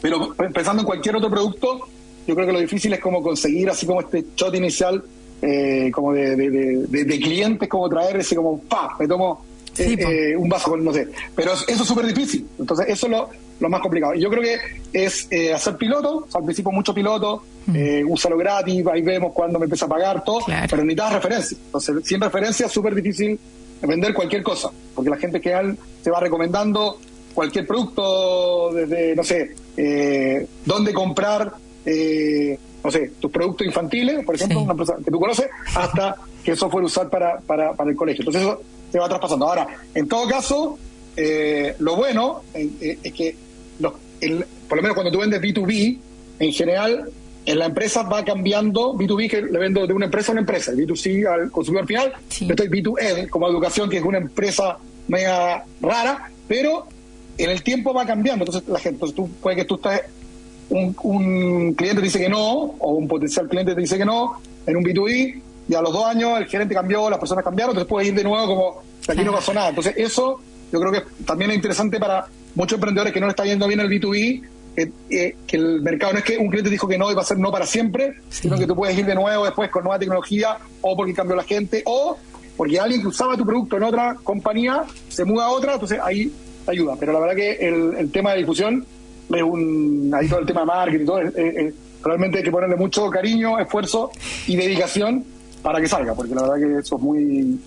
[0.00, 1.88] pero pensando en cualquier otro producto,
[2.26, 5.02] yo creo que lo difícil es como conseguir así como este shot inicial
[5.42, 9.42] eh, como de, de, clientes, como traer ese como, pa, me tomo
[9.78, 11.08] eh, eh, un vaso con, no sé.
[11.34, 12.46] Pero eso es súper difícil.
[12.58, 13.30] Entonces, eso es lo,
[13.60, 14.14] lo más complicado.
[14.14, 14.58] Y yo creo que
[14.92, 18.10] es hacer piloto, al principio mucho piloto, mm.
[18.10, 21.58] úsalo gratis, ahí vemos cuándo me empieza a pagar todo, pero necesitas referencia.
[21.66, 23.38] Entonces, sin referencia es súper difícil
[23.82, 26.98] vender cualquier cosa, porque la gente que se va recomendando
[27.34, 34.34] cualquier producto, desde, no sé, eh, dónde comprar, eh, no sé, tus productos infantiles, por
[34.34, 38.22] ejemplo, una empresa que tú conoces, hasta qué software usar para, para, para el colegio.
[38.22, 39.46] Entonces eso se va traspasando.
[39.46, 40.78] Ahora, en todo caso,
[41.16, 43.36] eh, lo bueno eh, es que,
[44.68, 45.98] por lo menos cuando tú vendes B2B,
[46.38, 47.10] en general
[47.46, 50.72] en la empresa va cambiando B2B, que le vendo de una empresa a una empresa,
[50.72, 54.78] B2C al consumidor final, estoy B2Ed como educación, que es una empresa
[55.08, 56.86] mega rara, pero
[57.38, 58.44] en el tiempo va cambiando.
[58.44, 60.02] Entonces, la gente, entonces tú puede que tú estés,
[60.68, 62.42] un, un cliente dice que no,
[62.78, 66.04] o un potencial cliente te dice que no, en un B2B, y a los dos
[66.04, 69.32] años el gerente cambió, las personas cambiaron, entonces puedes ir de nuevo como aquí no
[69.32, 69.70] pasó nada.
[69.70, 70.40] Entonces, eso
[70.72, 73.80] yo creo que también es interesante para muchos emprendedores que no le está yendo bien
[73.80, 74.42] el B2B
[74.76, 77.24] eh, que el mercado no es que un cliente dijo que no y va a
[77.24, 80.58] ser no para siempre, sino que tú puedes ir de nuevo después con nueva tecnología
[80.80, 82.16] o porque cambió la gente o
[82.56, 86.32] porque alguien que usaba tu producto en otra compañía se muda a otra, entonces ahí
[86.66, 86.94] ayuda.
[86.98, 87.52] Pero la verdad que
[87.98, 88.86] el, tema de difusión
[89.34, 91.20] es un, ahí todo el tema de marketing y todo,
[92.04, 94.12] realmente hay que ponerle mucho cariño, esfuerzo
[94.46, 95.24] y dedicación
[95.62, 97.58] para que salga, porque la verdad que eso es muy...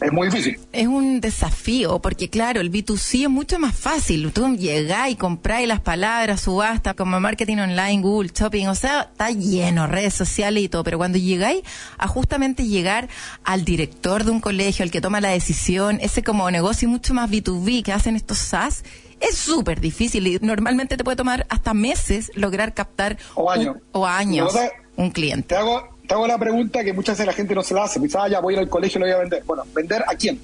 [0.00, 0.58] es, muy difícil.
[0.72, 4.32] Es un desafío, porque claro, el B2C es mucho más fácil.
[4.32, 9.30] Tú llegás y compráis las palabras, subasta, como marketing online, Google, Shopping, o sea, está
[9.30, 11.62] lleno, redes sociales y todo, pero cuando llegáis
[11.98, 13.08] a justamente llegar
[13.44, 17.30] al director de un colegio, al que toma la decisión, ese como negocio mucho más
[17.30, 18.84] B2B que hacen estos SaaS,
[19.20, 24.06] es súper difícil y normalmente te puede tomar hasta meses lograr captar o, años o
[24.06, 24.54] años
[24.96, 25.48] un cliente.
[25.48, 28.00] Te hago, te hago la pregunta que muchas veces la gente no se la hace.
[28.00, 29.44] Dice, ah, ya voy a ir al colegio y lo voy a vender.
[29.46, 30.40] Bueno, ¿vender a quién?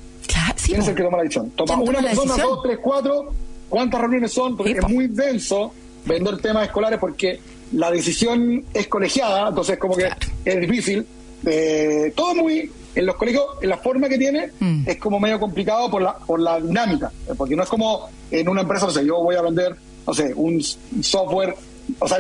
[0.65, 1.51] ¿Quién es el que toma la decisión?
[1.57, 3.33] Tomamos una persona, dos, tres, cuatro.
[3.69, 4.57] ¿Cuántas reuniones son?
[4.57, 5.73] Porque es muy denso
[6.05, 7.41] vender temas escolares porque
[7.73, 10.09] la decisión es colegiada, entonces como que
[10.45, 11.05] es difícil.
[11.45, 14.83] Eh, todo muy en los colegios, en la forma que tiene, mm.
[14.87, 18.61] es como medio complicado por la, por la dinámica, porque no es como en una
[18.61, 19.75] empresa, o sea, yo voy a vender,
[20.07, 20.63] no sé, un
[21.03, 21.57] software,
[21.99, 22.19] o sea,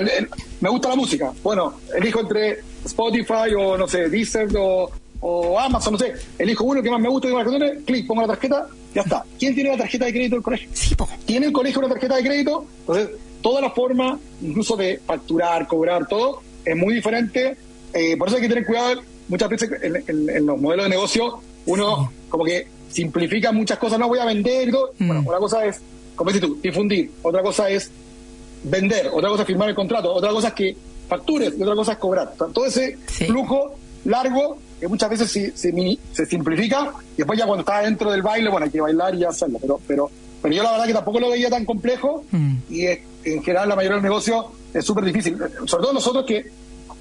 [0.61, 5.94] me gusta la música, bueno, elijo entre Spotify o, no sé, Deezer o, o Amazon,
[5.94, 8.68] no sé, elijo uno que más me gusta y más canciones, clic, pongo la tarjeta,
[8.96, 9.24] ya está.
[9.38, 10.70] ¿Quién tiene la tarjeta de crédito del colegio?
[10.72, 12.66] Sí, ¿Tiene el colegio una tarjeta de crédito?
[12.81, 13.11] Entonces,
[13.42, 17.57] toda la forma, incluso de facturar, cobrar, todo, es muy diferente.
[17.92, 19.02] Eh, por eso hay que tener cuidado.
[19.29, 23.98] Muchas veces en, los modelos de negocio, uno como que simplifica muchas cosas.
[23.98, 24.92] No voy a vender y todo.
[24.98, 25.07] Mm.
[25.07, 25.81] Bueno, una cosa es,
[26.14, 27.11] como dices tú, difundir.
[27.22, 27.90] Otra cosa es
[28.64, 29.11] vender.
[29.12, 30.12] Otra cosa es firmar el contrato.
[30.12, 30.77] Otra cosa es que
[31.09, 31.55] factures.
[31.59, 32.33] Y otra cosa es cobrar.
[32.37, 37.81] todo ese flujo largo que muchas veces se, se, simplifica y después ya cuando está
[37.81, 39.59] dentro del baile, bueno, hay que bailar y hacerlo.
[39.61, 40.11] Pero, pero,
[40.42, 42.55] pero yo la verdad que tampoco lo veía tan complejo mm.
[42.69, 45.38] y en general la mayoría de los negocios es súper difícil.
[45.64, 46.47] Sobre todo nosotros que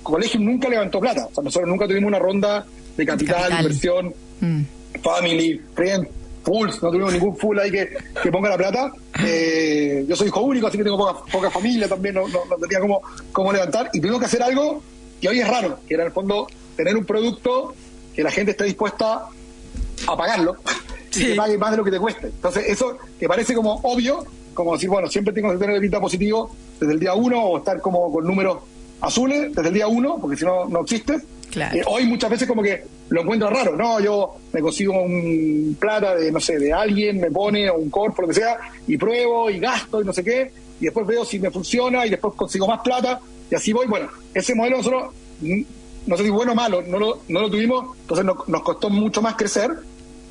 [0.03, 1.27] colegio nunca levantó plata.
[1.29, 2.65] O sea, nosotros nunca tuvimos una ronda
[2.95, 4.61] de capital, inversión, mm.
[5.01, 6.07] family, friend,
[6.45, 8.93] pools, no tuvimos ningún full ahí que, que ponga la plata.
[9.25, 12.79] Eh, yo soy hijo único, así que tengo poca, poca familia también, no, no, tenía
[12.79, 13.01] cómo,
[13.33, 13.89] cómo levantar.
[13.91, 14.81] Y tuvimos que hacer algo
[15.19, 17.73] que hoy es raro, que era en el fondo tener un producto
[18.13, 19.27] que la gente esté dispuesta
[20.07, 20.55] a pagarlo
[21.15, 22.27] y que pague más de lo que te cueste.
[22.27, 25.99] Entonces, eso que parece como obvio, como decir, bueno, siempre tengo que tener el pinta
[25.99, 28.59] positivo desde el día uno o estar como con números
[29.01, 31.19] azules desde el día uno, porque si no, no existe.
[31.55, 33.99] Eh, hoy muchas veces como que lo encuentro raro, ¿no?
[33.99, 38.23] Yo me consigo un plata de, no sé, de alguien, me pone, o un corpo,
[38.23, 41.39] lo que sea, y pruebo y gasto y no sé qué, y después veo si
[41.39, 43.87] me funciona y después consigo más plata, y así voy.
[43.87, 45.13] Bueno, ese modelo nosotros
[46.07, 49.21] no sé si bueno o malo, no lo, no lo tuvimos, entonces nos costó mucho
[49.21, 49.71] más crecer,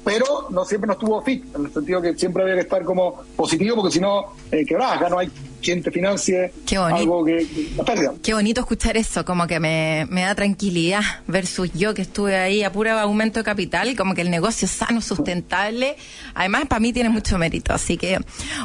[0.04, 3.22] pero no siempre nos tuvo fit, en el sentido que siempre había que estar como
[3.36, 5.30] positivo, porque si no, eh, quebrás, acá no hay
[5.64, 7.46] quien te financie algo que,
[7.84, 8.14] pérdida.
[8.22, 12.62] Qué bonito escuchar eso, como que me, me da tranquilidad versus yo que estuve ahí
[12.62, 15.96] a pura aumento de capital, como que el negocio sano, sustentable,
[16.34, 18.18] además para mí tiene mucho mérito, así que,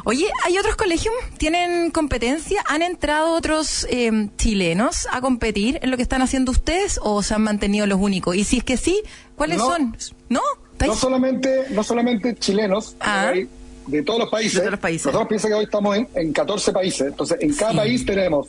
[0.04, 1.14] oye, ¿hay otros colegios?
[1.38, 2.64] ¿Tienen competencia?
[2.68, 7.34] ¿Han entrado otros eh, chilenos a competir en lo que están haciendo ustedes o se
[7.34, 8.36] han mantenido los únicos?
[8.36, 9.02] Y si es que sí,
[9.36, 9.96] ¿cuáles son?
[10.28, 10.42] ¿No?
[10.86, 13.34] No solamente, no solamente chilenos, ah.
[13.90, 14.64] De todos los países.
[14.64, 17.08] De Nosotros piensan que hoy estamos en, 14 países.
[17.08, 18.48] Entonces, en cada país tenemos,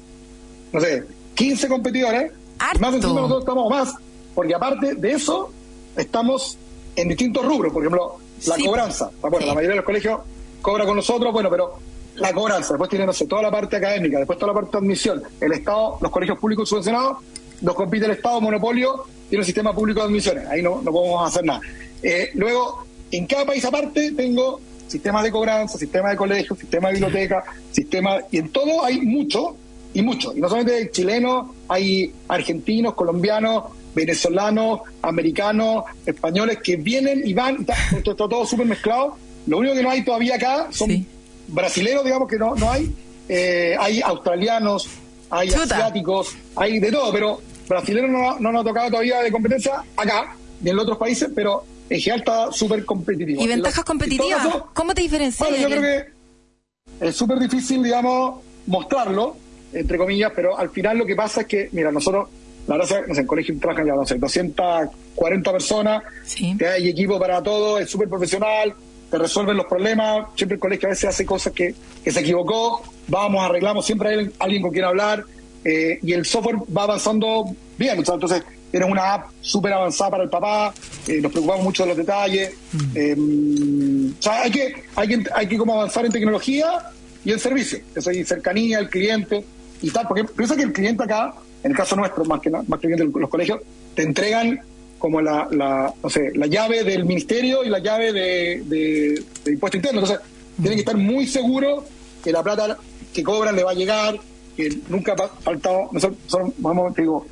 [0.73, 2.33] no sé, 15 competidores.
[2.79, 3.95] Más encima nosotros estamos más,
[4.35, 5.51] porque aparte de eso,
[5.97, 6.59] estamos
[6.95, 7.73] en distintos rubros.
[7.73, 9.11] Por ejemplo, la cobranza.
[9.23, 10.21] Bueno, la mayoría de los colegios
[10.61, 11.79] cobra con nosotros, bueno, pero
[12.17, 14.79] la cobranza, después tiene, no sé, toda la parte académica, después toda la parte de
[14.79, 17.19] admisión, el Estado, los colegios públicos subvencionados,
[17.63, 21.27] nos compite el Estado monopolio, tiene un sistema público de admisiones, ahí no, no podemos
[21.27, 21.61] hacer nada.
[22.03, 26.95] Eh, luego, en cada país aparte tengo sistemas de cobranza, sistemas de colegio, sistema de
[26.95, 29.57] biblioteca, sistema y en todo hay mucho
[29.95, 30.33] y mucho.
[30.37, 37.77] Y no solamente chilenos, hay argentinos, colombianos, venezolanos, americanos, españoles que vienen y van, está,
[38.15, 39.17] todo súper mezclado.
[39.47, 41.07] Lo único que no hay todavía acá son
[41.49, 42.93] brasileños, digamos que no, no hay.
[43.29, 44.89] Eh, hay australianos,
[45.31, 49.85] hay asiáticos, hay de todo, pero brasileños no, no nos ha tocado todavía de competencia
[49.97, 53.43] acá ni en los otros países, pero en general está súper competitivo.
[53.43, 54.47] ¿Y ventajas competitivas?
[54.73, 55.49] ¿Cómo te diferencias?
[55.49, 59.37] Bueno, yo creo que es súper difícil, digamos, mostrarlo,
[59.73, 62.29] entre comillas, pero al final lo que pasa es que, mira, nosotros,
[62.69, 66.57] la verdad es que en el colegio trabajan ya, no sé, 240 personas, sí.
[66.65, 68.73] hay equipo para todo, es súper profesional,
[69.11, 71.75] te resuelven los problemas, siempre el colegio a veces hace cosas que,
[72.05, 75.25] que se equivocó, vamos, arreglamos, siempre hay alguien con quien hablar,
[75.65, 77.45] eh, y el software va avanzando
[77.77, 80.73] bien, entonces Tienes una app súper avanzada para el papá,
[81.09, 82.53] eh, nos preocupamos mucho de los detalles.
[82.73, 82.79] Mm.
[82.95, 86.91] Eh, o sea, hay que, hay que, hay que como avanzar en tecnología
[87.25, 87.81] y en servicio.
[87.95, 89.45] Eso y cercanía al cliente
[89.83, 90.07] y tal.
[90.07, 93.05] Porque piensa que el cliente acá, en el caso nuestro, más que, más que de
[93.05, 93.61] los colegios,
[93.95, 94.61] te entregan
[95.01, 99.79] como la, la, no sé, la llave del ministerio y la llave de, de, impuesto
[99.79, 100.01] interno.
[100.01, 100.25] Entonces,
[100.57, 101.85] tienen que estar muy seguros
[102.23, 102.77] que la plata
[103.13, 104.21] que cobran le va a llegar,
[104.57, 105.89] que nunca ha faltado.
[105.91, 107.27] Nosotros, vamos, digo,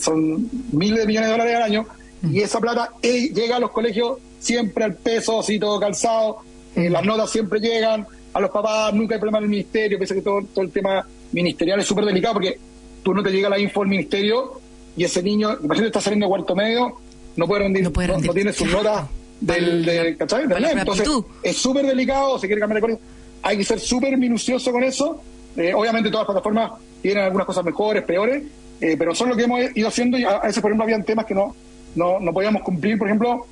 [0.00, 1.86] son miles de millones de dólares al año,
[2.22, 6.38] y esa plata eh, llega a los colegios siempre al peso, así todo calzado,
[6.76, 10.14] eh, las notas siempre llegan, a los papás nunca hay problema en el ministerio, pese
[10.14, 12.58] que todo, todo el tema ministerial es súper delicado porque
[13.02, 14.60] tú no te llega la info al ministerio
[14.96, 16.96] y ese niño, imagínate, está saliendo de cuarto medio,
[17.36, 19.06] no puede rendir, no, tiene sus notas
[19.40, 20.44] del, del, ¿cachai?
[20.44, 21.08] Entonces,
[21.42, 23.04] es súper delicado, se quiere cambiar de colegio,
[23.42, 25.22] hay que ser súper minucioso con eso.
[25.56, 28.44] Eh, obviamente todas las plataformas tienen algunas cosas mejores, peores,
[28.80, 31.26] Eh, pero son lo que hemos ido haciendo y a veces, por ejemplo, habían temas
[31.26, 31.54] que no,
[31.94, 32.98] no, no podíamos cumplir.
[32.98, 33.46] Por ejemplo,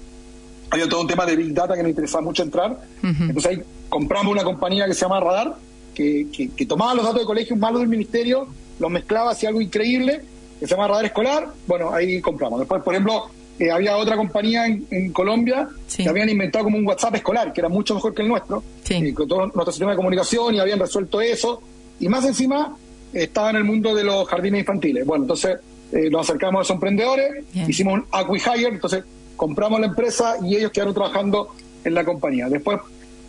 [0.70, 2.78] había todo un tema de Big Data que nos interesaba mucho entrar.
[3.02, 5.56] Entonces ahí compramos una compañía que se llama Radar,
[5.94, 8.46] que, que, tomaba los datos de colegios malos del ministerio,
[8.78, 10.22] los mezclaba, hacía algo increíble,
[10.60, 11.48] que se llama Radar Escolar.
[11.66, 12.60] Bueno, ahí compramos.
[12.60, 17.16] Después, por ejemplo, eh, había otra compañía en, Colombia que habían inventado como un WhatsApp
[17.16, 20.54] escolar, que era mucho mejor que el nuestro, eh, con todo nuestro sistema de comunicación
[20.54, 21.60] y habían resuelto eso.
[21.98, 22.76] Y más encima,
[23.12, 25.06] estaba en el mundo de los jardines infantiles.
[25.06, 25.58] Bueno, entonces
[25.92, 29.04] eh, nos acercamos a esos emprendedores, hicimos un acqui-hire, entonces
[29.36, 32.48] compramos la empresa y ellos quedaron trabajando en la compañía.
[32.48, 32.80] Después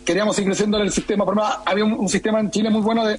[0.04, 1.24] queríamos seguir creciendo en el sistema,
[1.64, 3.18] había un, sistema en Chile muy bueno de,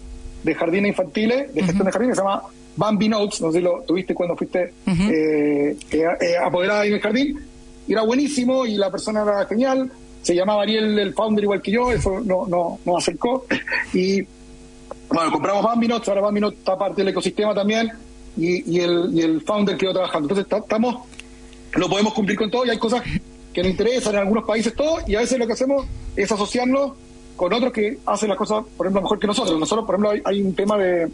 [0.56, 2.44] jardines infantiles, de gestión de jardines, que se llama
[2.76, 7.40] Bambi Notes, no sé si lo tuviste cuando fuiste eh, eh, apoderada en el jardín,
[7.88, 11.72] y era buenísimo y la persona era genial, se llamaba Ariel, el founder igual que
[11.72, 13.46] yo, eso no, no, nos acercó,
[13.94, 14.24] y
[15.14, 17.92] bueno, compramos Bambi Notes, ahora Bambi Notes está parte del ecosistema también,
[18.38, 20.30] y, el, y el founder quedó trabajando.
[20.30, 21.08] Entonces estamos,
[21.74, 23.04] lo podemos cumplir con todo y hay cosas
[23.54, 26.94] que nos interesan en algunos países todo y a veces lo que hacemos es asociarnos
[27.36, 29.60] con otros que hacen las cosas, por ejemplo, mejor que nosotros.
[29.60, 31.10] Nosotros, por ejemplo, hay, un tema de,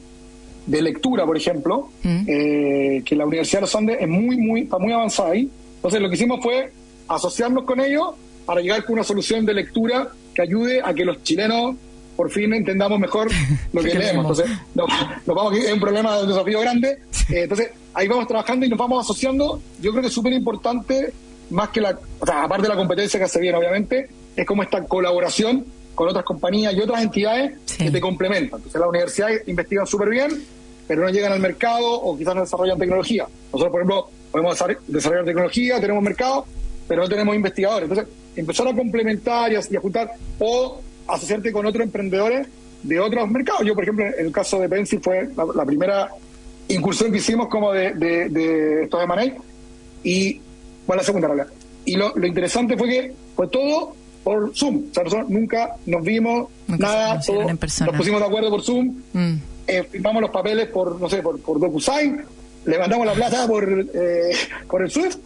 [0.65, 2.23] de, lectura, por ejemplo, mm.
[2.27, 5.49] eh, que la Universidad de los Andes es muy, muy, está muy avanzada ahí.
[5.75, 6.71] Entonces lo que hicimos fue
[7.07, 8.09] asociarnos con ellos
[8.45, 11.75] para llegar con una solución de lectura que ayude a que los chilenos
[12.17, 13.29] por fin entendamos mejor
[13.73, 14.39] lo que leemos.
[14.39, 14.87] Entonces, nos,
[15.25, 16.97] vamos es un problema, un desafío grande.
[17.29, 19.61] Eh, entonces, ahí vamos trabajando y nos vamos asociando.
[19.79, 21.13] Yo creo que es súper importante,
[21.51, 24.63] más que la, o sea, aparte de la competencia que hace bien, obviamente, es como
[24.63, 28.57] esta colaboración con otras compañías y otras entidades que te complementan.
[28.57, 30.43] Entonces, las universidades investigan súper bien,
[30.87, 33.27] pero no llegan al mercado o quizás no desarrollan tecnología.
[33.53, 36.45] Nosotros, por ejemplo, podemos desarrollar tecnología, tenemos mercado,
[36.87, 37.89] pero no tenemos investigadores.
[37.89, 42.47] Entonces, empezar a complementar y a, y a juntar, o asociarte con otros emprendedores
[42.83, 43.65] de otros mercados.
[43.65, 46.09] Yo, por ejemplo, en el caso de Pensi fue la, primera
[46.67, 49.33] incursión que hicimos como de, de, de estos de
[50.03, 50.41] y
[50.85, 51.47] bueno, la segunda realidad.
[51.85, 54.85] Y lo, interesante fue que fue todo por Zoom.
[54.89, 59.33] O sea, nosotros nunca nos vimos, nada, nos pusimos de acuerdo por Zoom, mm.
[59.67, 62.21] eh, firmamos los papeles por, no sé, por, por DocuSign,
[62.65, 64.31] le mandamos la plata por, eh,
[64.69, 65.17] por el Swift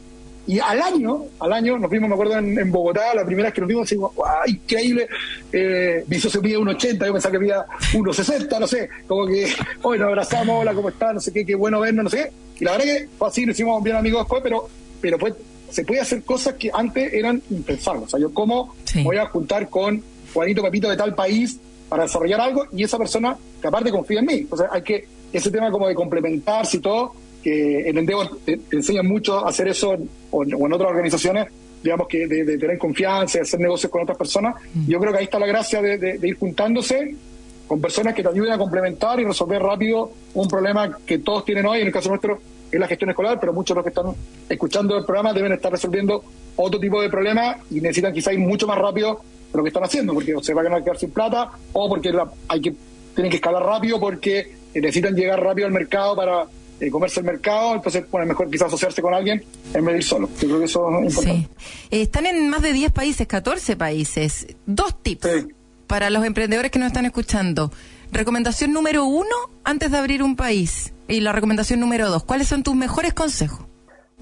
[0.47, 3.61] y al año, al año, nos vimos, me acuerdo, en, Bogotá, la primera vez que
[3.61, 5.07] nos vimos, decimos, ¡guau, increíble!
[5.51, 9.47] Eh, mi socio pide 1,80, yo pensaba que pide 1,60, no sé, como que
[9.83, 11.13] hoy nos abrazamos, hola, ¿cómo está?
[11.13, 12.31] No sé qué, qué bueno vernos, no sé qué.
[12.61, 14.67] Y la verdad que fue así, nos hicimos bien amigos después, pero,
[14.99, 15.35] pero pues,
[15.69, 18.05] se puede hacer cosas que antes eran impensables.
[18.05, 20.03] O sea, yo, ¿cómo voy a juntar con
[20.33, 22.65] Juanito Pepito de tal país para desarrollar algo?
[22.73, 24.33] Y esa persona, que aparte confía en mí.
[24.33, 28.75] Entonces, hay que, ese tema como de complementarse y todo, que en Endeavor te, te
[28.75, 29.95] enseñan mucho a hacer eso
[30.31, 31.47] o, en otras organizaciones,
[31.83, 34.55] digamos que de, tener confianza, de hacer negocios con otras personas.
[34.73, 34.89] Mm.
[34.89, 37.15] Yo creo que ahí está la gracia de, ir juntándose
[37.67, 41.65] con personas que te ayuden a complementar y resolver rápido un problema que todos tienen
[41.65, 42.39] hoy, en el caso nuestro
[42.71, 44.13] es la gestión escolar, pero muchos de los que están
[44.47, 46.23] escuchando el programa deben estar resolviendo
[46.55, 49.21] otro tipo de problemas y necesitan quizá ir mucho más rápido
[49.51, 52.13] de lo que están haciendo, porque se van a quedar sin plata o porque
[52.47, 52.73] hay que
[53.13, 56.45] tienen que escalar rápido porque necesitan llegar rápido al mercado para
[56.81, 60.03] eh, comerse el mercado, entonces bueno, mejor quizás asociarse con alguien en vez de ir
[60.03, 60.27] solo.
[60.39, 61.47] Yo creo que eso es importante.
[61.59, 61.65] Sí.
[61.91, 64.47] Eh, están en más de 10 países, 14 países.
[64.65, 65.45] Dos tips
[65.85, 67.71] para los emprendedores que nos están escuchando.
[68.11, 70.91] Recomendación número uno antes de abrir un país.
[71.07, 73.65] Y la recomendación número dos, ¿cuáles son tus mejores consejos?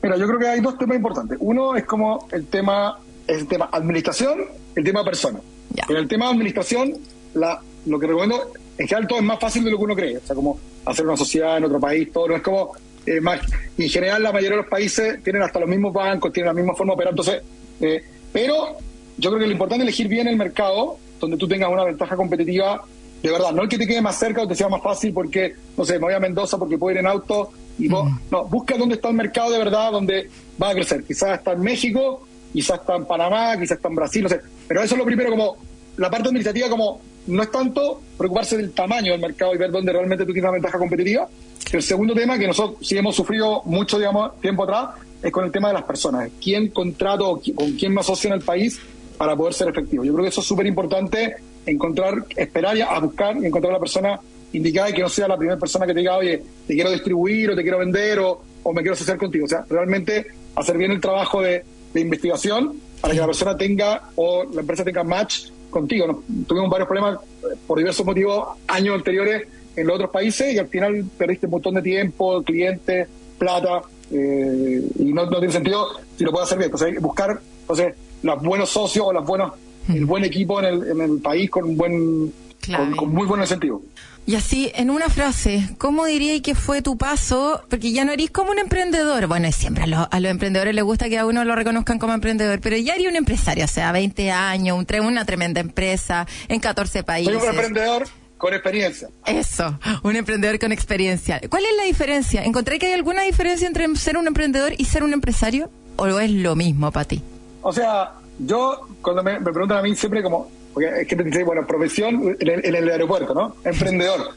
[0.02, 1.38] Mira, yo creo que hay dos temas importantes.
[1.40, 4.40] Uno es como el tema, el tema administración,
[4.76, 5.40] el tema persona.
[5.88, 6.94] En el tema administración,
[7.36, 10.18] la, lo que recomiendo, en general todo es más fácil de lo que uno cree.
[10.18, 10.60] O sea, como
[10.92, 12.72] hacer una sociedad en otro país, todo no es como
[13.06, 13.42] eh, más.
[13.78, 16.54] Y en general la mayoría de los países tienen hasta los mismos bancos, tienen la
[16.54, 17.14] misma forma de operar.
[17.14, 17.42] Entonces,
[17.82, 18.78] eh, pero
[19.18, 22.16] yo creo que lo importante es elegir bien el mercado donde tú tengas una ventaja
[22.16, 22.84] competitiva
[23.22, 25.54] de verdad, no el que te quede más cerca o te sea más fácil porque,
[25.76, 28.78] no sé, me voy a Mendoza porque puedo ir en auto y vos, no, busca
[28.78, 30.30] dónde está el mercado de verdad, donde
[30.62, 31.04] va a crecer.
[31.04, 34.40] Quizás está en México, quizás está en Panamá, quizás está en Brasil, no sé.
[34.68, 35.58] Pero eso es lo primero, como
[35.98, 39.94] la parte administrativa, como no es tanto preocuparse del tamaño del mercado y ver dónde
[39.94, 41.28] realmente tú tienes una ventaja competitiva.
[41.72, 45.52] El segundo tema que nosotros sí hemos sufrido mucho digamos, tiempo atrás es con el
[45.52, 46.30] tema de las personas.
[46.42, 48.80] ¿Quién contrato o con quién me asocio en el país
[49.18, 50.04] para poder ser efectivo?
[50.04, 53.80] Yo creo que eso es súper importante, encontrar, esperar a buscar y encontrar a la
[53.80, 54.20] persona
[54.52, 57.52] indicada y que no sea la primera persona que te diga, oye, te quiero distribuir
[57.52, 58.42] o te quiero vender o,
[58.74, 59.46] me quiero asociar contigo.
[59.46, 61.64] O sea, realmente hacer bien el trabajo de,
[61.94, 66.24] de investigación para que la persona tenga o la empresa tenga match contigo.
[66.48, 70.68] Tuvimos varios problemas eh, por diversos motivos años anteriores en los otros países y al
[70.68, 73.08] final perdiste un montón de tiempo, clientes,
[73.38, 76.72] plata, eh, y no, tiene sentido si lo puedes hacer bien.
[76.72, 79.54] Entonces, buscar entonces, los buenos socios o los buenos,
[79.88, 82.34] el buen equipo en el, en el país con un buen
[82.76, 83.82] con, muy buen incentivo.
[84.30, 87.64] Y así, en una frase, ¿cómo diría que fue tu paso?
[87.68, 89.26] Porque ya no eres como un emprendedor.
[89.26, 92.78] Bueno, siempre a, los emprendedores les gusta que a uno lo reconozcan como emprendedor, pero
[92.78, 97.34] ya eres un empresario, o sea, 20 años, un, una tremenda empresa en 14 países.
[97.34, 98.08] Soy un emprendedor
[98.38, 99.10] con experiencia.
[99.26, 101.42] Eso, un emprendedor con experiencia.
[101.50, 102.44] ¿Cuál es la diferencia?
[102.44, 105.72] ¿Encontré que hay alguna diferencia entre ser un emprendedor y ser un empresario?
[105.96, 107.24] ¿O es lo mismo para ti?
[107.64, 111.44] O sea, yo cuando me, preguntan a mí siempre como, porque es que te dice,
[111.44, 113.56] bueno, profesión en el, aeropuerto, ¿no?
[113.66, 114.34] Emprendedor.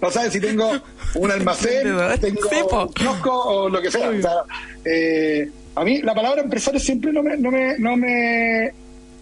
[0.00, 0.70] no sabes si tengo
[1.16, 1.88] un almacén,
[2.20, 2.40] tengo
[2.82, 4.10] un kiosco o lo que sea.
[4.10, 4.44] O sea
[4.84, 8.72] eh, a mí la palabra empresario siempre no me, no me, no me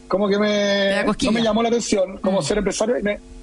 [0.07, 2.43] como que me, no me llamó la atención como mm.
[2.43, 2.97] ser empresario,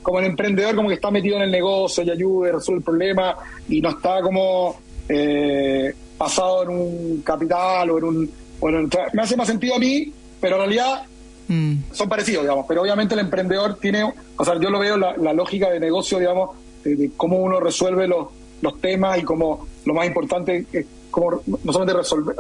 [0.04, 2.86] como el emprendedor como que está metido en el negocio y ayuda y resuelve el
[2.86, 3.36] problema
[3.68, 8.32] y no está como eh, pasado en un capital o en un...
[8.60, 11.06] Bueno, me hace más sentido a mí, pero en realidad
[11.50, 11.92] mm.
[11.92, 12.66] son parecidos, digamos.
[12.68, 14.04] Pero obviamente el emprendedor tiene,
[14.38, 16.52] o sea, yo lo veo la, lógica de negocio, digamos,
[16.84, 18.28] de, cómo uno resuelve los,
[18.62, 22.36] los temas y cómo lo más importante es como no solamente resolver,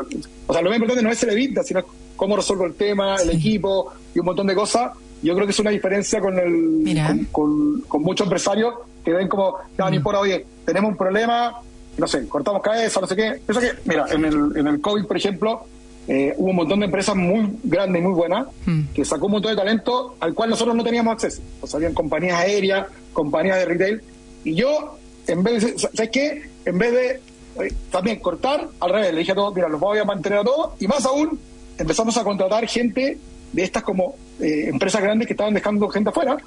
[0.47, 1.83] o sea, lo más importante no es el evita, sino
[2.15, 4.91] cómo resuelvo el tema, el equipo y un montón de cosas.
[5.21, 9.55] Yo creo que es una diferencia con el con, con, muchos empresarios que ven como,
[9.77, 11.59] no, ni por oye, tenemos un problema,
[11.97, 13.41] no sé, cortamos cabeza, no sé qué.
[13.47, 15.65] Eso que, mira, en el, en el COVID, por ejemplo,
[16.11, 18.93] eh, hubo un montón de empresas muy grandes y muy buenas mm.
[18.95, 21.43] que sacó un montón de talento al cual nosotros no teníamos acceso.
[21.61, 24.01] O sea, habían compañías aéreas, compañías de retail.
[24.43, 24.97] Y yo,
[25.27, 26.49] en vez de, ¿sabes qué?
[26.65, 27.21] En vez de
[27.63, 30.43] eh, también cortar, al revés, le dije a todos, mira, los voy a mantener a
[30.43, 30.71] todos.
[30.81, 31.39] Y más aún,
[31.77, 33.19] empezamos a contratar gente
[33.51, 36.37] de estas como eh, empresas grandes que estaban dejando gente afuera.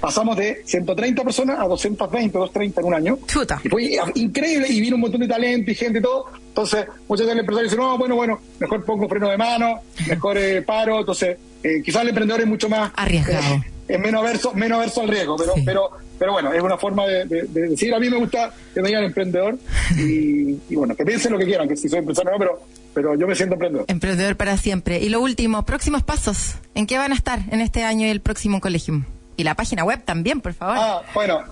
[0.00, 3.18] Pasamos de 130 personas a 220, 230 en un año.
[3.64, 6.26] Y fue increíble y vino un montón de talento y gente y todo.
[6.48, 10.38] Entonces, muchas veces el empresario dice, no, bueno, bueno, mejor pongo freno de mano, mejor
[10.38, 11.00] eh, paro.
[11.00, 12.90] Entonces, eh, quizás el emprendedor es mucho más...
[12.96, 13.62] Arriesgado.
[13.86, 17.24] es menos averso, menos averso al riesgo, pero, pero pero bueno, es una forma de,
[17.26, 19.56] decir, a mí me gusta que me digan emprendedor
[19.96, 22.60] y, y, bueno, que piensen lo que quieran, que si soy empresario no, pero
[22.94, 23.84] pero yo me siento emprendedor.
[23.88, 25.00] Emprendedor para siempre.
[25.00, 26.56] Y lo último, próximos pasos.
[26.74, 29.04] ¿En qué van a estar en este año y el próximo colegio?
[29.36, 30.76] Y la página web también, por favor.
[30.78, 31.42] Ah, bueno,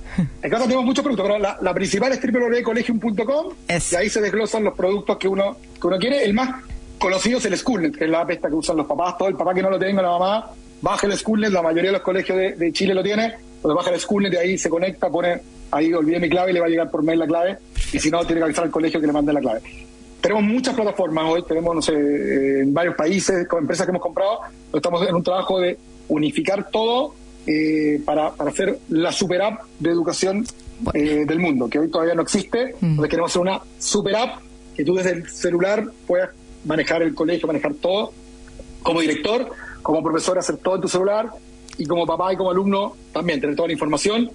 [0.43, 4.75] en casa tenemos muchos productos, pero la, principal es www.collegium.com y ahí se desglosan los
[4.75, 6.25] productos que uno, que uno quiere.
[6.25, 6.65] El más
[6.99, 9.37] conocido es el Schoolnet, que es la app esta que usan los papás, todo el
[9.37, 12.59] papá que no lo tenga, la mamá, baja el Schoolnet, la mayoría de los colegios
[12.59, 16.19] de, Chile lo tiene, entonces baja el Schoolnet y ahí se conecta, pone, ahí olvide
[16.19, 17.59] mi clave y le va a llegar por mail la clave,
[17.93, 19.61] y si no, tiene que avisar al colegio que le mande la clave.
[20.21, 24.03] Tenemos muchas plataformas hoy, tenemos, no sé, eh, en varios países, con empresas que hemos
[24.03, 24.41] comprado,
[24.73, 27.15] estamos en un trabajo de unificar todo
[27.47, 30.45] eh, para, para, hacer la super app de educación
[30.95, 32.75] eh, del mundo, que hoy todavía no existe.
[32.81, 32.87] Mm.
[32.87, 34.41] Entonces queremos hacer una super app
[34.77, 36.31] que tú desde el celular puedas
[36.65, 38.13] manejar el colegio, manejar todo,
[38.83, 39.51] como director,
[39.83, 41.31] como profesor, hacer todo en tu celular,
[41.79, 44.31] y como papá y como alumno también tener toda la información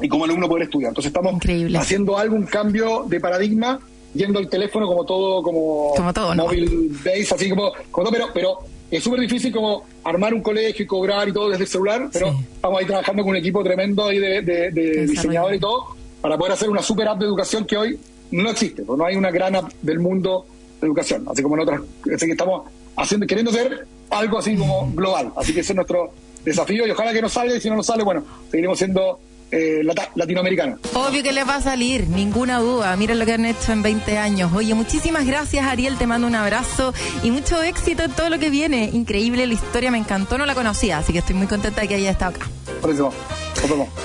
[0.00, 0.90] y como alumno poder estudiar.
[0.90, 1.34] Entonces estamos
[1.78, 3.80] haciendo algún cambio de paradigma
[4.14, 5.94] yendo al teléfono como todo, como,
[6.36, 8.58] móvil base, así como, como pero, pero
[8.90, 12.38] es súper difícil como armar un colegio y cobrar y todo desde el celular, pero
[12.54, 16.52] estamos ahí trabajando con un equipo tremendo ahí de, de, diseñadores y todo, para poder
[16.52, 17.98] hacer una super app de educación que hoy
[18.30, 20.46] no existe, porque no hay una gran app del mundo
[20.80, 21.80] de educación, así como en otras,
[22.14, 22.62] así que estamos
[22.96, 26.12] haciendo, queriendo hacer algo así como global, así que ese es nuestro
[26.44, 29.18] desafío y ojalá que nos salga y si no nos sale, bueno, seguiremos siendo
[29.50, 29.82] eh,
[30.14, 30.78] latinoamericana.
[30.94, 32.96] Obvio que les va a salir, ninguna duda.
[32.96, 34.52] Miren lo que han hecho en 20 años.
[34.54, 35.96] Oye, muchísimas gracias, Ariel.
[35.96, 36.92] Te mando un abrazo
[37.22, 38.90] y mucho éxito en todo lo que viene.
[38.92, 41.94] Increíble la historia, me encantó, no la conocía, así que estoy muy contenta de que
[41.94, 42.46] haya estado acá.
[42.80, 43.12] Por eso.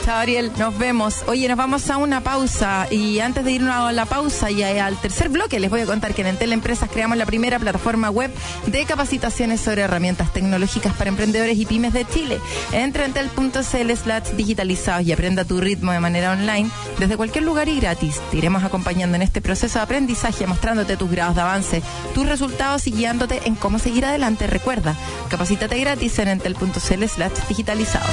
[0.05, 0.51] Chao, Ariel.
[0.57, 1.23] Nos vemos.
[1.27, 2.87] Oye, nos vamos a una pausa.
[2.89, 6.13] Y antes de irnos a la pausa y al tercer bloque, les voy a contar
[6.13, 8.31] que en Entel Empresas creamos la primera plataforma web
[8.67, 12.39] de capacitaciones sobre herramientas tecnológicas para emprendedores y pymes de Chile.
[12.71, 17.67] Entra en entel.cl slash digitalizados y aprenda tu ritmo de manera online desde cualquier lugar
[17.67, 18.21] y gratis.
[18.31, 21.83] Te iremos acompañando en este proceso de aprendizaje, mostrándote tus grados de avance,
[22.13, 24.47] tus resultados y guiándote en cómo seguir adelante.
[24.47, 24.95] Recuerda,
[25.29, 28.09] capacítate gratis en entel.cl slash digitalizados.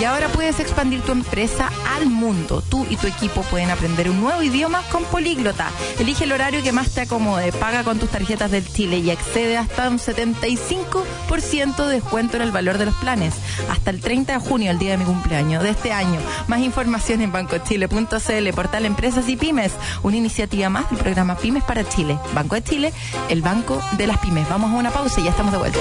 [0.00, 2.62] Y ahora puedes expandir tu empresa al mundo.
[2.62, 5.70] Tú y tu equipo pueden aprender un nuevo idioma con Políglota.
[5.98, 9.56] Elige el horario que más te acomode, paga con tus tarjetas del Chile y accede
[9.56, 13.34] hasta un 75% de descuento en el valor de los planes.
[13.68, 16.20] Hasta el 30 de junio, el día de mi cumpleaños de este año.
[16.46, 19.72] Más información en bancochile.cl, portal Empresas y Pymes.
[20.04, 22.20] Una iniciativa más del programa Pymes para Chile.
[22.34, 22.92] Banco de Chile,
[23.30, 24.48] el banco de las pymes.
[24.48, 25.78] Vamos a una pausa y ya estamos de vuelta.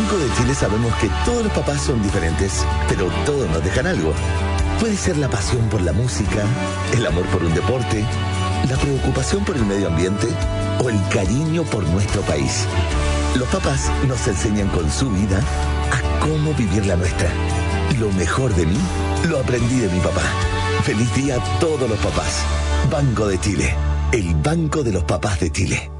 [0.00, 4.12] Banco de Chile sabemos que todos los papás son diferentes, pero todos nos dejan algo.
[4.80, 6.44] Puede ser la pasión por la música,
[6.94, 8.04] el amor por un deporte
[8.68, 10.28] ¿La preocupación por el medio ambiente
[10.82, 12.66] o el cariño por nuestro país?
[13.36, 17.30] Los papás nos enseñan con su vida a cómo vivir la nuestra.
[17.98, 18.78] Lo mejor de mí
[19.28, 20.22] lo aprendí de mi papá.
[20.84, 22.44] Feliz día a todos los papás.
[22.90, 23.74] Banco de Chile,
[24.12, 25.99] el banco de los papás de Chile.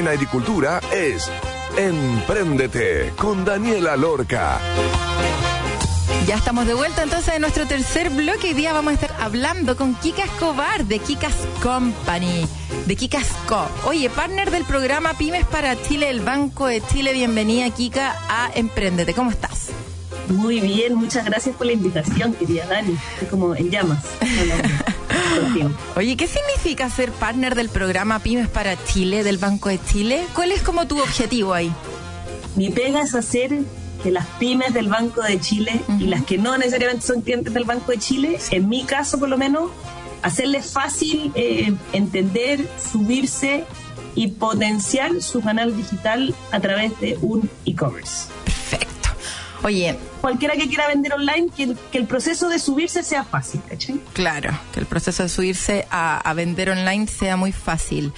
[0.00, 1.30] En agricultura es
[1.76, 4.58] Empréndete con Daniela Lorca.
[6.26, 8.48] Ya estamos de vuelta entonces en nuestro tercer bloque.
[8.48, 12.46] Hoy día vamos a estar hablando con Kika Escobar de Kikas Company,
[12.86, 13.68] de Kikas Co.
[13.84, 17.12] Oye, partner del programa Pymes para Chile, el Banco de Chile.
[17.12, 19.12] Bienvenida, Kika, a Empréndete.
[19.12, 19.68] ¿Cómo estás?
[20.28, 22.96] Muy bien, muchas gracias por la invitación, querida Dani.
[23.14, 24.02] Estoy como en llamas.
[25.96, 30.24] Oye, ¿qué significa ser partner del programa Pymes para Chile del Banco de Chile?
[30.34, 31.72] ¿Cuál es como tu objetivo ahí?
[32.56, 33.60] Mi pega es hacer
[34.02, 37.64] que las pymes del Banco de Chile y las que no necesariamente son clientes del
[37.64, 39.70] Banco de Chile, en mi caso por lo menos,
[40.22, 43.64] hacerles fácil eh, entender, subirse
[44.14, 48.28] y potenciar su canal digital a través de un e-commerce.
[49.62, 49.96] Oye.
[50.20, 54.00] Cualquiera que quiera vender online, que, el proceso de subirse sea fácil, ¿cachai?
[54.12, 58.12] Claro, que el proceso de subirse a, vender online sea muy fácil.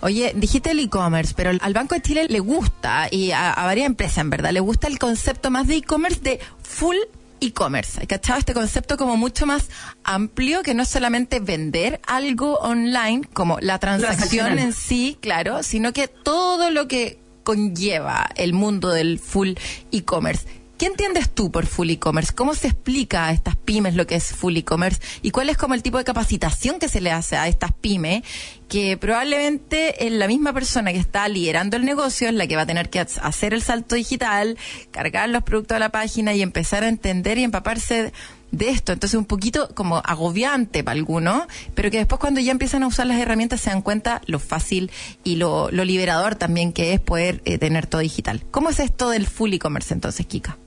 [0.00, 4.18] Oye, dijiste el e-commerce, pero al Banco de Chile le gusta, y a, varias empresas
[4.18, 6.96] en verdad, le gusta el concepto más de e-commerce de full
[7.40, 8.06] e-commerce.
[8.06, 8.38] ¿Cachado?
[8.38, 9.68] Este concepto como mucho más
[10.04, 15.92] amplio que no es solamente vender algo online, como la transacción en sí, claro, sino
[15.92, 19.52] que todo lo que conlleva el mundo del full
[19.92, 20.46] e-commerce.
[20.78, 22.34] ¿Qué entiendes tú por full e-commerce?
[22.34, 25.00] ¿Cómo se explica a estas pymes lo que es full e-commerce?
[25.22, 28.24] ¿Y cuál es como el tipo de capacitación que se le hace a estas pymes?
[28.68, 32.62] Que probablemente es la misma persona que está liderando el negocio es la que va
[32.62, 34.58] a tener que hacer el salto digital,
[34.90, 38.12] cargar los productos a la página y empezar a entender y empaparse
[38.50, 38.92] de esto.
[38.92, 43.06] Entonces, un poquito como agobiante para algunos, pero que después cuando ya empiezan a usar
[43.06, 44.90] las herramientas se dan cuenta lo fácil
[45.24, 48.44] y lo, liberador también que es poder eh, tener todo digital.
[48.50, 50.58] ¿Cómo es esto del full e-commerce entonces, Kika?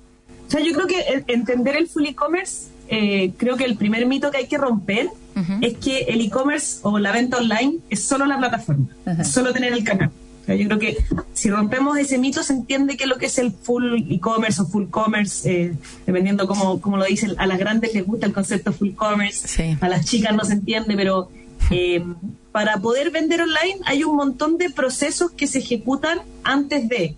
[0.49, 4.31] O sea, yo creo que entender el full e-commerce, eh, creo que el primer mito
[4.31, 5.09] que hay que romper
[5.61, 8.87] es que el e-commerce o la venta online es solo la plataforma,
[9.23, 10.09] solo tener el canal.
[10.47, 10.97] yo creo que
[11.33, 14.87] si rompemos ese mito se entiende que lo que es el full e-commerce o full
[14.89, 15.73] commerce, eh,
[16.07, 19.87] dependiendo cómo, cómo, lo dicen, a las grandes les gusta el concepto full commerce, a
[19.87, 21.29] las chicas no se entiende, pero
[21.69, 22.03] eh,
[22.51, 27.15] para poder vender online hay un montón de procesos que se ejecutan antes de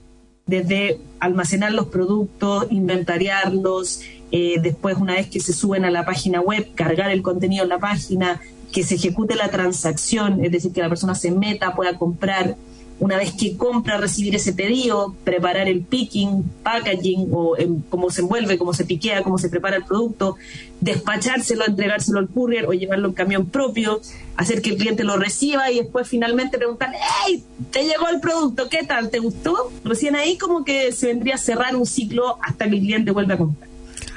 [0.51, 6.41] desde almacenar los productos, inventariarlos, eh, después una vez que se suben a la página
[6.41, 8.41] web, cargar el contenido en la página,
[8.73, 12.57] que se ejecute la transacción, es decir, que la persona se meta, pueda comprar,
[13.01, 17.57] una vez que compra, recibir ese pedido, preparar el picking, packaging, o
[17.89, 20.35] cómo se envuelve, cómo se piquea, cómo se prepara el producto,
[20.81, 24.01] despachárselo, entregárselo al courier o llevarlo en camión propio,
[24.37, 26.91] hacer que el cliente lo reciba y después finalmente preguntar,
[27.25, 27.43] ¡Hey!
[27.71, 28.69] ¿Te llegó el producto?
[28.69, 29.09] ¿Qué tal?
[29.09, 29.71] ¿Te gustó?
[29.83, 33.33] Recién ahí como que se vendría a cerrar un ciclo hasta que el cliente vuelva
[33.33, 33.67] a comprar.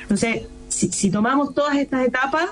[0.03, 2.51] Entonces, si, si tomamos todas estas etapas,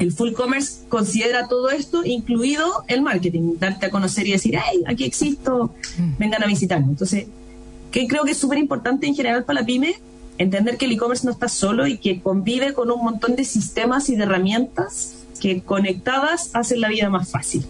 [0.00, 4.82] el full commerce considera todo esto, incluido el marketing, darte a conocer y decir, hey,
[4.86, 6.18] aquí existo, mm.
[6.18, 6.86] vengan a visitarme.
[6.88, 7.26] Entonces,
[7.90, 9.94] que creo que es súper importante en general para la pyme,
[10.38, 14.08] entender que el e-commerce no está solo y que convive con un montón de sistemas
[14.08, 17.66] y de herramientas que conectadas hacen la vida más fácil.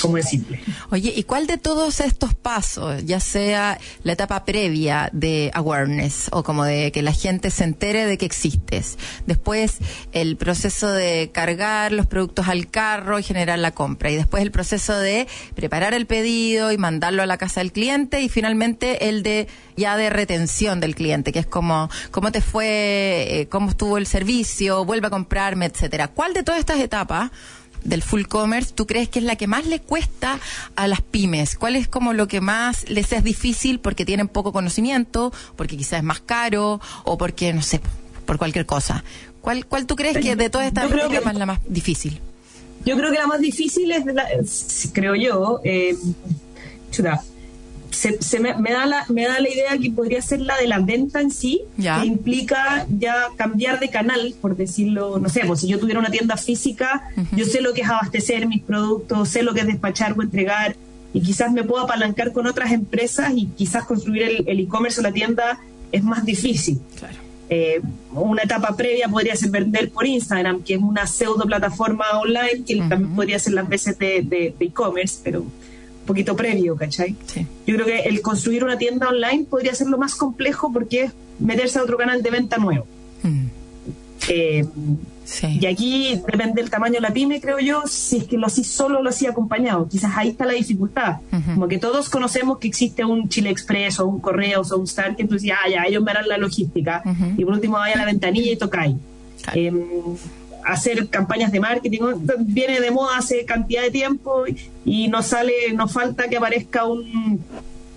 [0.00, 0.60] Como es simple.
[0.90, 6.42] Oye, ¿y cuál de todos estos pasos, ya sea la etapa previa de awareness o
[6.42, 9.78] como de que la gente se entere de que existes, después
[10.12, 14.50] el proceso de cargar los productos al carro y generar la compra, y después el
[14.50, 19.22] proceso de preparar el pedido y mandarlo a la casa del cliente, y finalmente el
[19.22, 23.98] de ya de retención del cliente, que es como cómo te fue, eh, cómo estuvo
[23.98, 26.08] el servicio, vuelve a comprarme, etcétera.
[26.08, 27.30] ¿Cuál de todas estas etapas
[27.86, 30.38] del full commerce, ¿tú crees que es la que más le cuesta
[30.74, 31.56] a las pymes?
[31.56, 35.98] ¿Cuál es como lo que más les es difícil porque tienen poco conocimiento, porque quizás
[36.00, 37.80] es más caro o porque, no sé,
[38.26, 39.04] por cualquier cosa?
[39.40, 42.20] ¿Cuál, cuál tú crees que de todas estas es la más difícil?
[42.84, 45.96] Yo creo que la más difícil es, creo yo, eh,
[47.96, 51.20] se, me, da la, me da la idea que podría ser la de la venta
[51.20, 55.78] en sí, que implica ya cambiar de canal, por decirlo, no sé, pues si yo
[55.78, 59.60] tuviera una tienda física, yo sé lo que es abastecer mis productos, sé lo que
[59.60, 60.76] es despachar o entregar,
[61.14, 65.12] y quizás me puedo apalancar con otras empresas y quizás construir el e-commerce o la
[65.12, 65.58] tienda
[65.90, 66.80] es más difícil.
[67.48, 67.80] Eh,
[68.12, 72.76] una etapa previa podría ser vender por Instagram, que es una pseudo plataforma online, que
[72.76, 75.46] también podría ser las veces de e-commerce, pero
[76.06, 77.16] poquito previo, ¿cachai?
[77.66, 81.12] Yo creo que el construir una tienda online podría ser lo más complejo porque es
[81.38, 82.86] meterse a otro canal de venta nuevo.
[83.22, 83.46] Mm.
[84.28, 84.66] Eh,
[85.60, 88.64] y aquí depende del tamaño de la pyme, creo yo, si es que lo hacía
[88.64, 89.88] solo o lo hacía acompañado.
[89.88, 91.16] Quizás ahí está la dificultad.
[91.54, 95.16] Como que todos conocemos que existe un Chile Express o un Correos o un Star
[95.16, 97.02] que entonces ya, ya, ellos me harán la logística.
[97.36, 98.96] Y por último vaya a la ventanilla y tocáis.
[99.52, 99.80] Em,
[100.66, 102.00] hacer campañas de marketing
[102.40, 104.44] viene de moda hace cantidad de tiempo
[104.84, 107.40] y nos sale, nos falta que aparezca un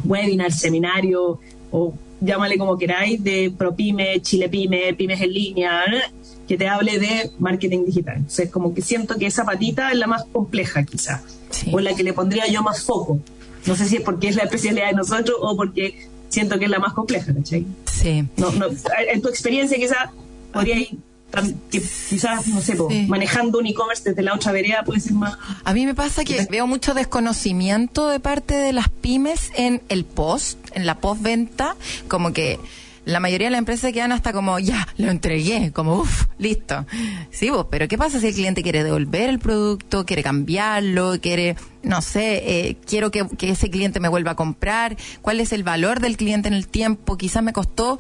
[0.06, 1.40] webinar, seminario
[1.72, 5.84] o llámale como queráis, de ProPyme, ChilePyme, Pymes en línea,
[6.48, 8.18] que te hable de marketing digital.
[8.18, 11.22] Entonces, como que siento que esa patita es la más compleja quizás,
[11.72, 13.20] o la que le pondría yo más foco.
[13.66, 16.72] No sé si es porque es la especialidad de nosotros o porque siento que es
[16.72, 17.66] la más compleja, ¿cachai?
[17.92, 18.26] Sí.
[18.38, 18.68] No, no,
[19.12, 20.10] en tu experiencia quizás
[20.54, 20.98] podría ir
[21.70, 22.76] quizás, no sé,
[23.08, 25.38] manejando un e-commerce desde la otra vereda puede ser más.
[25.64, 30.06] A mí me pasa que veo mucho desconocimiento de parte de las pymes en el
[30.06, 31.76] post, en la postventa,
[32.08, 32.60] como que
[33.06, 36.86] la mayoría de las empresas quedan hasta como, ya, lo entregué, como, uff, listo.
[37.32, 41.56] Sí, vos, pero ¿qué pasa si el cliente quiere devolver el producto, quiere cambiarlo, quiere,
[41.82, 44.96] no sé, eh, quiero que, que ese cliente me vuelva a comprar?
[45.22, 47.18] ¿Cuál es el valor del cliente en el tiempo?
[47.18, 47.98] Quizás me costó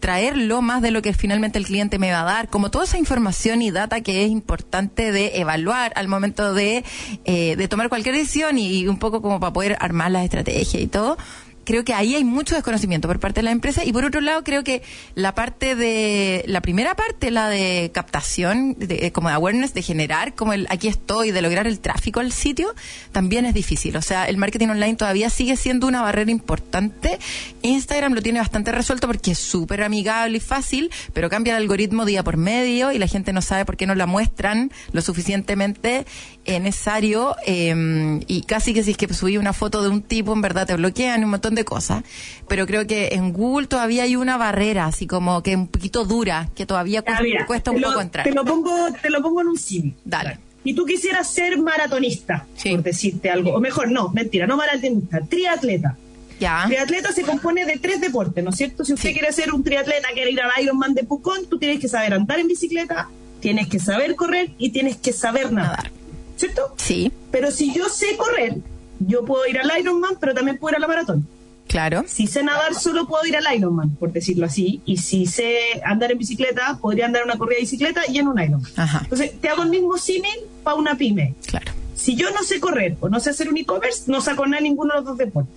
[0.00, 2.98] traerlo más de lo que finalmente el cliente me va a dar, como toda esa
[2.98, 6.84] información y data que es importante de evaluar al momento de,
[7.24, 10.86] eh, de tomar cualquier decisión y, un poco como para poder armar la estrategia y
[10.86, 11.16] todo
[11.64, 13.84] creo que ahí hay mucho desconocimiento por parte de la empresa.
[13.84, 14.82] Y por otro lado creo que
[15.14, 20.34] la parte de la primera parte la de captación de, como de awareness de generar
[20.34, 22.74] como el aquí estoy de lograr el tráfico al sitio
[23.12, 23.96] también es difícil.
[23.96, 27.18] O sea el marketing online todavía sigue siendo una barrera importante.
[27.62, 32.04] Instagram lo tiene bastante resuelto porque es súper amigable y fácil pero cambia el algoritmo
[32.04, 36.06] día por medio y la gente no sabe por qué no la muestran lo suficientemente
[36.46, 40.40] necesario eh, y casi que si es que subí una foto de un tipo en
[40.40, 42.04] verdad te bloquean un montón de cosas,
[42.48, 46.48] pero creo que en Google todavía hay una barrera, así como que un poquito dura,
[46.54, 47.02] que todavía
[47.46, 48.24] cuesta, un poco entrar.
[48.24, 48.70] Te lo pongo,
[49.00, 49.94] te lo pongo en un sim.
[50.04, 50.38] Dale.
[50.62, 55.96] Y tú quisieras ser maratonista, por decirte algo, o mejor, no, mentira, no maratonista, triatleta.
[56.38, 56.64] Ya.
[56.66, 58.84] Triatleta se compone de tres deportes, ¿no es cierto?
[58.84, 61.88] Si usted quiere ser un triatleta, quiere ir al Ironman de Pucón, tú tienes que
[61.88, 63.08] saber andar en bicicleta,
[63.40, 65.90] tienes que saber correr y tienes que saber nadar.
[66.36, 66.74] ¿Cierto?
[66.78, 67.12] Sí.
[67.30, 68.56] Pero si yo sé correr,
[68.98, 71.26] yo puedo ir al Ironman, pero también puedo ir a la maratón.
[71.70, 72.02] Claro.
[72.08, 74.82] Si sé nadar, solo puedo ir al Ironman, por decirlo así.
[74.84, 78.26] Y si sé andar en bicicleta, podría andar en una corrida de bicicleta y en
[78.26, 78.72] un Ironman.
[79.02, 81.36] Entonces, te hago el mismo símil para una pyme.
[81.46, 81.70] Claro.
[81.94, 84.94] Si yo no sé correr o no sé hacer un e-commerce, no saco nada ninguno
[84.94, 85.54] de los dos deportes.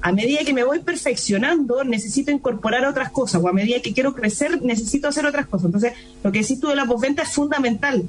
[0.00, 4.14] A medida que me voy perfeccionando, necesito incorporar otras cosas, o a medida que quiero
[4.14, 5.66] crecer, necesito hacer otras cosas.
[5.66, 8.04] Entonces, lo que decís tú de la postventa es fundamental.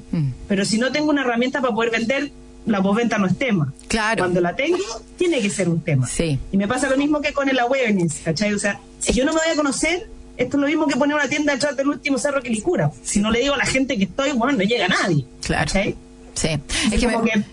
[0.46, 2.30] Pero si no tengo una herramienta para poder vender,
[2.66, 3.72] la postventa no es tema.
[3.88, 4.18] Claro.
[4.18, 4.78] Cuando la tengo,
[5.16, 6.06] tiene que ser un tema.
[6.06, 6.38] Sí.
[6.52, 8.52] Y me pasa lo mismo que con el awareness, ¿cachai?
[8.52, 11.16] O sea, si yo no me voy a conocer, esto es lo mismo que poner
[11.16, 12.90] una tienda detrás del último cerro que licura.
[13.02, 15.24] Si no le digo a la gente que estoy, bueno, no llega nadie.
[15.42, 15.66] Claro.
[15.66, 15.96] ¿cachai?
[16.34, 16.48] Sí.
[16.92, 17.44] Es, que, me,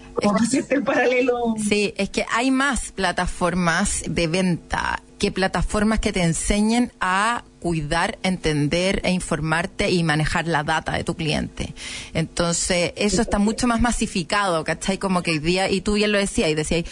[0.69, 1.55] el paralelo.
[1.67, 8.19] Sí, es que hay más plataformas de venta que plataformas que te enseñen a cuidar,
[8.21, 11.73] entender e informarte y manejar la data de tu cliente.
[12.13, 14.99] Entonces, eso está mucho más masificado, ¿cachai?
[14.99, 16.85] Como que hoy día, y tú bien lo decías, y decías,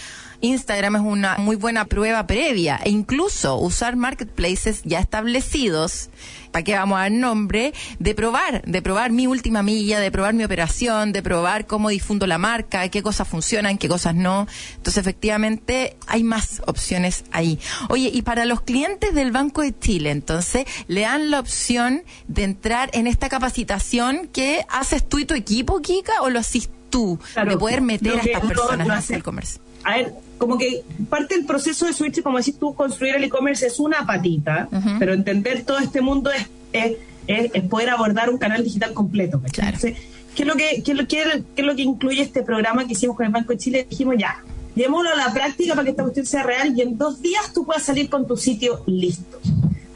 [0.44, 6.10] Instagram es una muy buena prueba previa e incluso usar marketplaces ya establecidos
[6.54, 7.74] ¿para qué vamos a dar nombre?
[8.00, 12.28] De probar, de probar mi última milla, de probar mi operación, de probar cómo difundo
[12.28, 14.48] la marca, qué cosas funcionan, qué cosas no.
[14.76, 17.60] Entonces, efectivamente, hay más opciones ahí.
[17.90, 22.44] Oye, y para los clientes del Banco de Chile, entonces, le dan la opción de
[22.44, 27.20] entrar en esta capacitación que haces tú y tu equipo, Kika, o lo haces tú,
[27.36, 29.60] de poder meter a estas personas en el comercio.
[29.84, 30.14] A ver,
[30.44, 34.06] como que parte del proceso de Switch, como decís tú, construir el e-commerce es una
[34.06, 34.68] patita,
[35.00, 36.32] pero entender todo este mundo
[36.74, 39.42] es, es, poder abordar un canal digital completo.
[39.54, 39.78] Claro.
[39.80, 39.96] ¿qué,
[40.36, 43.16] es lo que, qué, es lo, qué, es lo que incluye este programa que hicimos
[43.16, 43.88] con el Banco de Chile?
[43.90, 44.44] Dijimos ya,
[44.76, 47.66] llevémoslo a la práctica para que esta cuestión sea real y en dos días tú
[47.66, 49.40] puedas salir con tu sitio listo.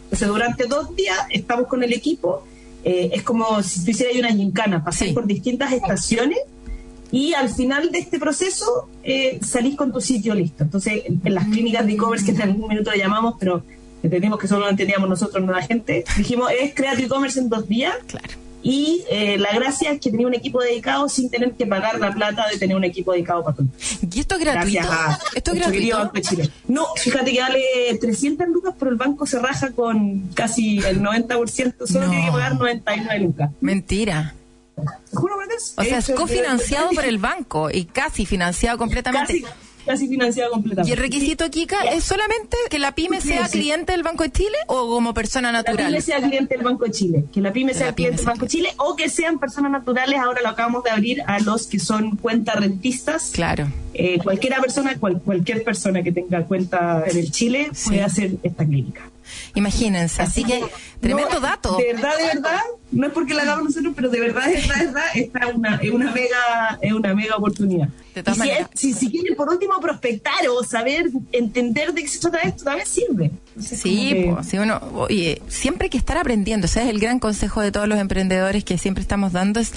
[0.03, 2.47] Entonces, durante dos días estamos con el equipo.
[2.85, 6.37] Eh, es como si tú hicieras una gincana, pasar por distintas estaciones
[7.11, 10.63] y al final de este proceso eh, salís con tu sitio listo.
[10.63, 13.63] Entonces, en las clínicas de e-commerce, que en algún minuto le llamamos, pero
[14.03, 17.67] entendimos que solo lo entendíamos nosotros, no la gente, dijimos, es crear e-commerce en dos
[17.67, 17.95] días.
[18.07, 18.47] Claro.
[18.63, 22.11] Y eh, la gracia es que tenía un equipo dedicado sin tener que pagar la
[22.13, 23.67] plata de tener un equipo dedicado para todo.
[24.11, 24.89] ¿Y esto es gratuito?
[25.35, 26.11] ¿Esto es gratuito?
[26.67, 27.63] No, fíjate que vale
[28.01, 32.55] 300 lucas, pero el banco se raja con casi el 90%, solo tiene que pagar
[32.55, 33.51] 99 lucas.
[33.61, 34.33] Mentira.
[35.75, 39.43] O sea, es cofinanciado por el banco y casi financiado completamente.
[39.85, 40.89] Casi, financiado completamente.
[40.89, 44.57] ¿Y el requisito, Kika, es solamente que la pyme sea cliente del Banco de Chile
[44.67, 45.77] o como persona natural?
[45.77, 47.25] Que la pyme sea cliente del Banco de Chile.
[47.31, 50.19] Que la pyme sea cliente del Banco de Chile o que sean personas naturales.
[50.19, 53.31] Ahora lo acabamos de abrir a los que son cuentas rentistas.
[53.33, 53.71] Claro.
[53.93, 59.09] Eh, cualquiera persona, cualquier persona que tenga cuenta en el Chile puede hacer esta clínica.
[59.55, 60.63] Imagínense, así, que,
[60.99, 61.77] tremendo dato.
[61.77, 62.61] De verdad, de verdad,
[62.91, 65.55] no es porque la hagamos nosotros, pero de verdad, de verdad, de verdad, esta es
[65.55, 67.89] una, es una mega, es una mega oportunidad.
[68.73, 72.87] si, si, quieren por último prospectar o saber, entender de qué se trata esto, también
[72.87, 73.31] sirve.
[73.59, 76.65] sí, pues, uno, oye, siempre hay que estar aprendiendo.
[76.65, 79.73] Ese es el gran consejo de todos los emprendedores que siempre estamos dando, es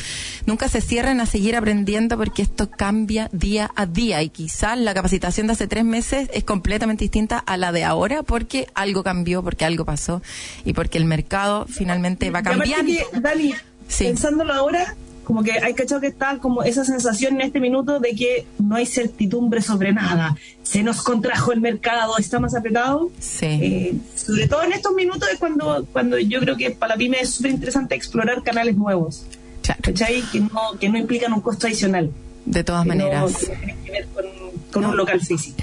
[0.46, 4.94] nunca se cierren a seguir aprendiendo porque esto cambia día a día y quizás la
[4.94, 9.42] capacitación de hace tres meses es completamente distinta a la de ahora porque algo cambió,
[9.42, 10.22] porque algo pasó
[10.64, 12.99] y porque el mercado finalmente va cambiando.
[13.20, 13.55] Dani,
[13.98, 18.14] pensándolo ahora, como que hay cachado que está como esa sensación en este minuto de
[18.14, 20.36] que no hay certidumbre sobre nada.
[20.62, 23.11] Se nos contrajo el mercado, está más apretado.
[23.20, 23.46] Sí.
[23.46, 27.18] Eh, sobre todo en estos minutos es cuando, cuando yo creo que para la pyme
[27.20, 29.24] es súper interesante explorar canales nuevos.
[29.62, 29.80] Claro.
[29.82, 30.22] ¿Cachai?
[30.32, 32.11] Que no, que no implican un costo adicional.
[32.44, 33.48] De todas maneras.
[33.84, 34.24] que ver con,
[34.72, 35.62] con un local físico.